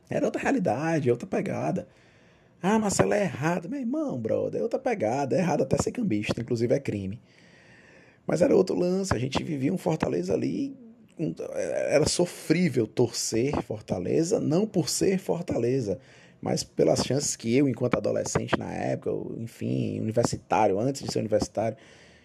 Era 0.08 0.26
outra 0.26 0.40
realidade, 0.40 1.10
outra 1.10 1.26
pegada. 1.26 1.88
Ah, 2.62 2.78
Marcelo, 2.78 3.12
é 3.12 3.22
errado. 3.22 3.68
Meu 3.68 3.80
irmão, 3.80 4.18
brother, 4.18 4.60
é 4.60 4.62
outra 4.62 4.78
pegada. 4.78 5.36
É 5.36 5.40
errado 5.40 5.62
até 5.62 5.76
ser 5.76 5.92
cambista, 5.92 6.40
inclusive 6.40 6.74
é 6.74 6.80
crime. 6.80 7.20
Mas 8.26 8.42
era 8.42 8.56
outro 8.56 8.76
lance. 8.76 9.14
A 9.14 9.18
gente 9.18 9.42
vivia 9.42 9.72
um 9.72 9.78
Fortaleza 9.78 10.32
ali. 10.32 10.76
Era 11.88 12.06
sofrível 12.06 12.86
torcer 12.86 13.62
Fortaleza, 13.62 14.38
não 14.38 14.66
por 14.66 14.88
ser 14.88 15.18
Fortaleza, 15.18 15.98
mas 16.40 16.62
pelas 16.62 17.00
chances 17.04 17.36
que 17.36 17.54
eu, 17.56 17.68
enquanto 17.68 17.96
adolescente 17.96 18.58
na 18.58 18.72
época, 18.72 19.10
enfim, 19.38 20.00
universitário, 20.00 20.78
antes 20.78 21.02
de 21.02 21.12
ser 21.12 21.18
universitário, 21.20 21.76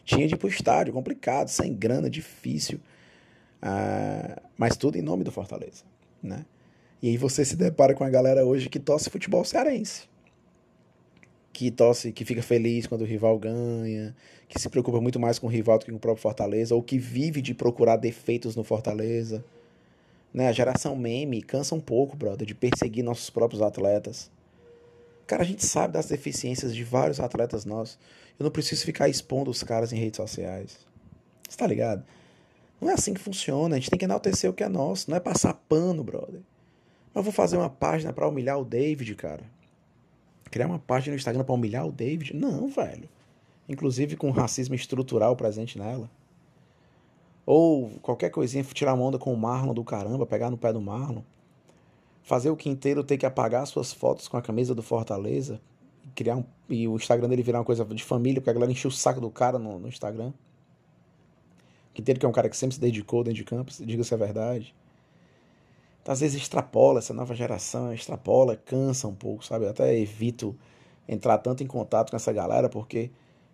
tinha 0.04 0.28
de 0.28 0.36
ir 0.36 0.38
pro 0.38 0.48
estádio, 0.48 0.94
complicado, 0.94 1.48
sem 1.48 1.74
grana, 1.74 2.10
difícil. 2.10 2.80
Ah, 3.62 4.42
mas 4.58 4.76
tudo 4.76 4.98
em 4.98 5.02
nome 5.02 5.24
do 5.24 5.32
Fortaleza, 5.32 5.84
né? 6.22 6.46
E 7.02 7.10
aí 7.10 7.18
você 7.18 7.44
se 7.44 7.56
depara 7.56 7.94
com 7.94 8.04
a 8.04 8.10
galera 8.10 8.46
hoje 8.46 8.70
que 8.70 8.80
torce 8.80 9.10
futebol 9.10 9.44
cearense 9.44 10.12
que 11.54 11.70
torce, 11.70 12.12
que 12.12 12.26
fica 12.26 12.42
feliz 12.42 12.88
quando 12.88 13.02
o 13.02 13.06
rival 13.06 13.38
ganha, 13.38 14.16
que 14.48 14.60
se 14.60 14.70
preocupa 14.70 15.00
muito 15.00 15.20
mais 15.20 15.38
com 15.38 15.48
o 15.48 15.50
rival 15.50 15.78
do 15.78 15.86
que 15.86 15.92
com 15.92 15.98
o 15.98 16.00
próprio 16.00 16.22
Fortaleza, 16.22 16.74
ou 16.74 16.82
que 16.82 16.98
vive 16.98 17.42
de 17.42 17.54
procurar 17.54 17.98
defeitos 17.98 18.56
no 18.56 18.64
Fortaleza. 18.64 19.44
Né? 20.34 20.48
A 20.48 20.52
geração 20.52 20.96
meme 20.96 21.42
cansa 21.42 21.76
um 21.76 21.80
pouco, 21.80 22.16
brother, 22.16 22.48
de 22.48 22.56
perseguir 22.56 23.04
nossos 23.04 23.30
próprios 23.30 23.62
atletas. 23.62 24.32
Cara, 25.28 25.44
a 25.44 25.46
gente 25.46 25.66
sabe 25.66 25.94
das 25.94 26.08
deficiências 26.08 26.76
de 26.76 26.84
vários 26.84 27.20
atletas 27.20 27.66
nossos. 27.66 27.98
Eu 28.38 28.44
não 28.44 28.52
preciso 28.52 28.86
ficar 28.86 29.08
expondo 29.08 29.52
os 29.52 29.64
caras 29.64 29.94
em 29.94 29.98
redes 29.98 30.18
sociais. 30.18 30.80
Você 31.48 31.58
tá 31.58 31.68
ligado? 31.68 32.04
Não 32.80 32.90
é 32.90 32.94
assim 32.94 33.14
que 33.14 33.20
funciona. 33.20 33.76
A 33.76 33.80
gente 33.80 33.90
tem 33.90 34.00
que 34.00 34.06
enaltecer 34.06 34.50
o 34.50 34.54
que 34.54 34.64
é 34.64 34.70
nosso. 34.70 35.10
Não 35.10 35.18
é 35.18 35.20
passar 35.20 35.54
pano, 35.54 36.04
brother. 36.04 36.42
Eu 37.14 37.22
vou 37.22 37.32
fazer 37.32 37.58
uma 37.58 37.70
página 37.70 38.12
para 38.14 38.28
humilhar 38.28 38.60
o 38.60 38.66
David, 38.66 39.16
cara. 39.16 39.44
Criar 40.50 40.66
uma 40.66 40.80
página 40.80 41.12
no 41.12 41.18
Instagram 41.18 41.44
para 41.44 41.54
humilhar 41.54 41.86
o 41.86 41.92
David? 41.92 42.36
Não, 42.36 42.68
velho. 42.68 43.08
Inclusive 43.70 44.16
com 44.16 44.32
racismo 44.32 44.76
estrutural 44.76 45.36
presente 45.36 45.78
nela. 45.78 46.10
Ou 47.54 47.90
qualquer 48.02 48.30
coisinha, 48.30 48.64
tirar 48.64 48.94
uma 48.94 49.04
onda 49.04 49.20
com 49.20 49.34
o 49.34 49.36
Marlon 49.36 49.74
do 49.74 49.84
caramba, 49.84 50.26
pegar 50.26 50.50
no 50.50 50.58
pé 50.58 50.72
do 50.72 50.80
Marlon. 50.80 51.22
Fazer 52.24 52.50
o 52.50 52.56
Quinteiro 52.56 53.04
ter 53.04 53.18
que 53.18 53.26
apagar 53.26 53.68
suas 53.68 53.92
fotos 53.92 54.30
com 54.30 54.38
a 54.38 54.42
camisa 54.42 54.74
do 54.74 54.82
Fortaleza. 54.82 55.60
criar 56.16 56.38
um, 56.38 56.46
e 56.70 56.88
o 56.88 56.96
Instagram 56.96 57.28
dele 57.28 57.44
virar 57.44 57.60
uma 57.60 57.66
coisa 57.66 57.84
de 57.84 58.06
família, 58.06 58.40
porque 58.40 58.52
a 58.52 58.54
galera 58.54 58.72
encheu 58.72 58.88
o 58.88 58.94
saco 58.94 59.20
do 59.20 59.30
cara 59.30 59.60
no, 59.60 59.80
no 59.80 59.90
Instagram. 59.90 60.32
Quinteiro 61.94 62.22
que 62.22 62.26
é 62.26 62.30
um 62.30 62.32
cara 62.32 62.48
que 62.48 62.56
sempre 62.56 62.76
se 62.76 62.80
dedicou 62.80 63.22
dentro 63.22 63.40
de 63.40 63.44
campo, 63.44 63.70
diga-se 63.82 64.14
a 64.14 64.18
verdade. 64.18 64.74
Então, 66.02 66.14
às 66.14 66.22
vezes 66.22 66.42
extrapola 66.42 67.00
essa 67.00 67.14
nova 67.14 67.36
geração, 67.36 67.94
extrapola, 67.94 68.56
cansa 68.56 69.10
um 69.10 69.14
pouco, 69.14 69.46
sabe? 69.46 69.66
Eu 69.66 69.72
até 69.72 69.94
evito 70.00 70.56
entrar 71.06 71.38
tanto 71.40 71.62
em 71.64 71.68
contato 71.68 72.12
com 72.12 72.16
essa 72.16 72.32
galera 72.32 72.70
porque 72.70 73.12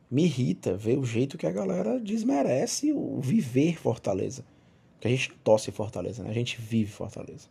me 0.10 0.24
irrita 0.24 0.76
ver 0.76 0.98
o 0.98 1.06
jeito 1.06 1.38
que 1.38 1.46
a 1.46 1.52
galera 1.52 2.00
desmerece 2.00 2.92
o 2.94 3.20
viver 3.20 3.78
Fortaleza. 3.78 4.46
Que 5.00 5.08
a 5.08 5.12
gente 5.12 5.32
torce 5.44 5.72
Fortaleza, 5.72 6.24
né? 6.24 6.30
A 6.30 6.34
gente 6.34 6.60
vive 6.60 6.92
Fortaleza. 6.92 7.48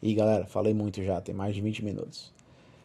E 0.00 0.14
galera, 0.14 0.46
falei 0.46 0.72
muito 0.72 1.02
já, 1.02 1.20
tem 1.20 1.34
mais 1.34 1.54
de 1.54 1.60
20 1.60 1.84
minutos. 1.84 2.32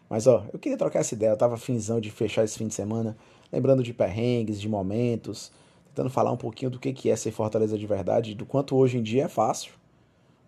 Mas 0.09 0.27
ó, 0.27 0.45
eu 0.51 0.59
queria 0.59 0.77
trocar 0.77 0.99
essa 0.99 1.13
ideia, 1.13 1.31
eu 1.31 1.37
tava 1.37 1.57
finzão 1.57 2.01
de 2.01 2.09
fechar 2.09 2.43
esse 2.43 2.57
fim 2.57 2.67
de 2.67 2.73
semana, 2.73 3.15
lembrando 3.51 3.83
de 3.83 3.93
perrengues, 3.93 4.59
de 4.59 4.67
momentos, 4.67 5.51
tentando 5.87 6.09
falar 6.09 6.31
um 6.31 6.37
pouquinho 6.37 6.71
do 6.71 6.79
que 6.79 7.09
é 7.09 7.15
ser 7.15 7.31
Fortaleza 7.31 7.77
de 7.77 7.85
verdade, 7.85 8.33
do 8.33 8.45
quanto 8.45 8.75
hoje 8.75 8.97
em 8.97 9.03
dia 9.03 9.25
é 9.25 9.27
fácil, 9.27 9.73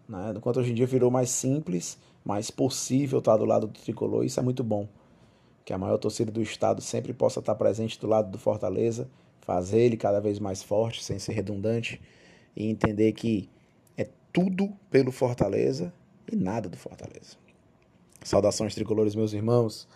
né? 0.10 0.34
do 0.34 0.42
quanto 0.42 0.60
hoje 0.60 0.72
em 0.72 0.76
dia 0.76 0.88
virou 0.88 1.12
mais 1.12 1.30
simples, 1.30 1.98
mais 2.24 2.50
possível 2.50 3.20
estar 3.20 3.38
do 3.38 3.46
lado 3.46 3.68
do 3.68 3.74
tricolor, 3.74 4.26
isso 4.26 4.40
é 4.40 4.44
muito 4.44 4.64
bom. 4.64 4.88
Que 5.66 5.74
a 5.74 5.78
maior 5.78 5.98
torcida 5.98 6.32
do 6.32 6.42
estado 6.42 6.82
sempre 6.82 7.12
possa 7.12 7.40
estar 7.40 7.56
presente 7.56 8.00
do 8.00 8.08
lado 8.08 8.32
do 8.32 8.38
Fortaleza, 8.38 9.10
fazer 9.42 9.80
ele 9.80 9.98
cada 9.98 10.22
vez 10.22 10.40
mais 10.40 10.64
forte, 10.64 11.04
sem 11.04 11.20
ser 11.20 11.34
redundante, 11.34 12.02
e 12.56 12.68
entender 12.70 13.12
que 13.12 13.50
é 13.98 14.08
tudo 14.32 14.72
pelo 14.90 15.12
Fortaleza 15.12 15.92
e 16.32 16.36
nada 16.36 16.70
do 16.70 16.78
Fortaleza. 16.78 17.36
Saudações 18.24 18.74
tricolores, 18.74 19.16
meus 19.16 19.34
irmãos. 19.34 19.88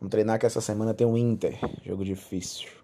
Vamos 0.00 0.10
treinar 0.10 0.38
que 0.38 0.46
essa 0.46 0.60
semana 0.60 0.94
tem 0.94 1.06
um 1.06 1.16
Inter, 1.16 1.58
jogo 1.84 2.04
difícil. 2.04 2.79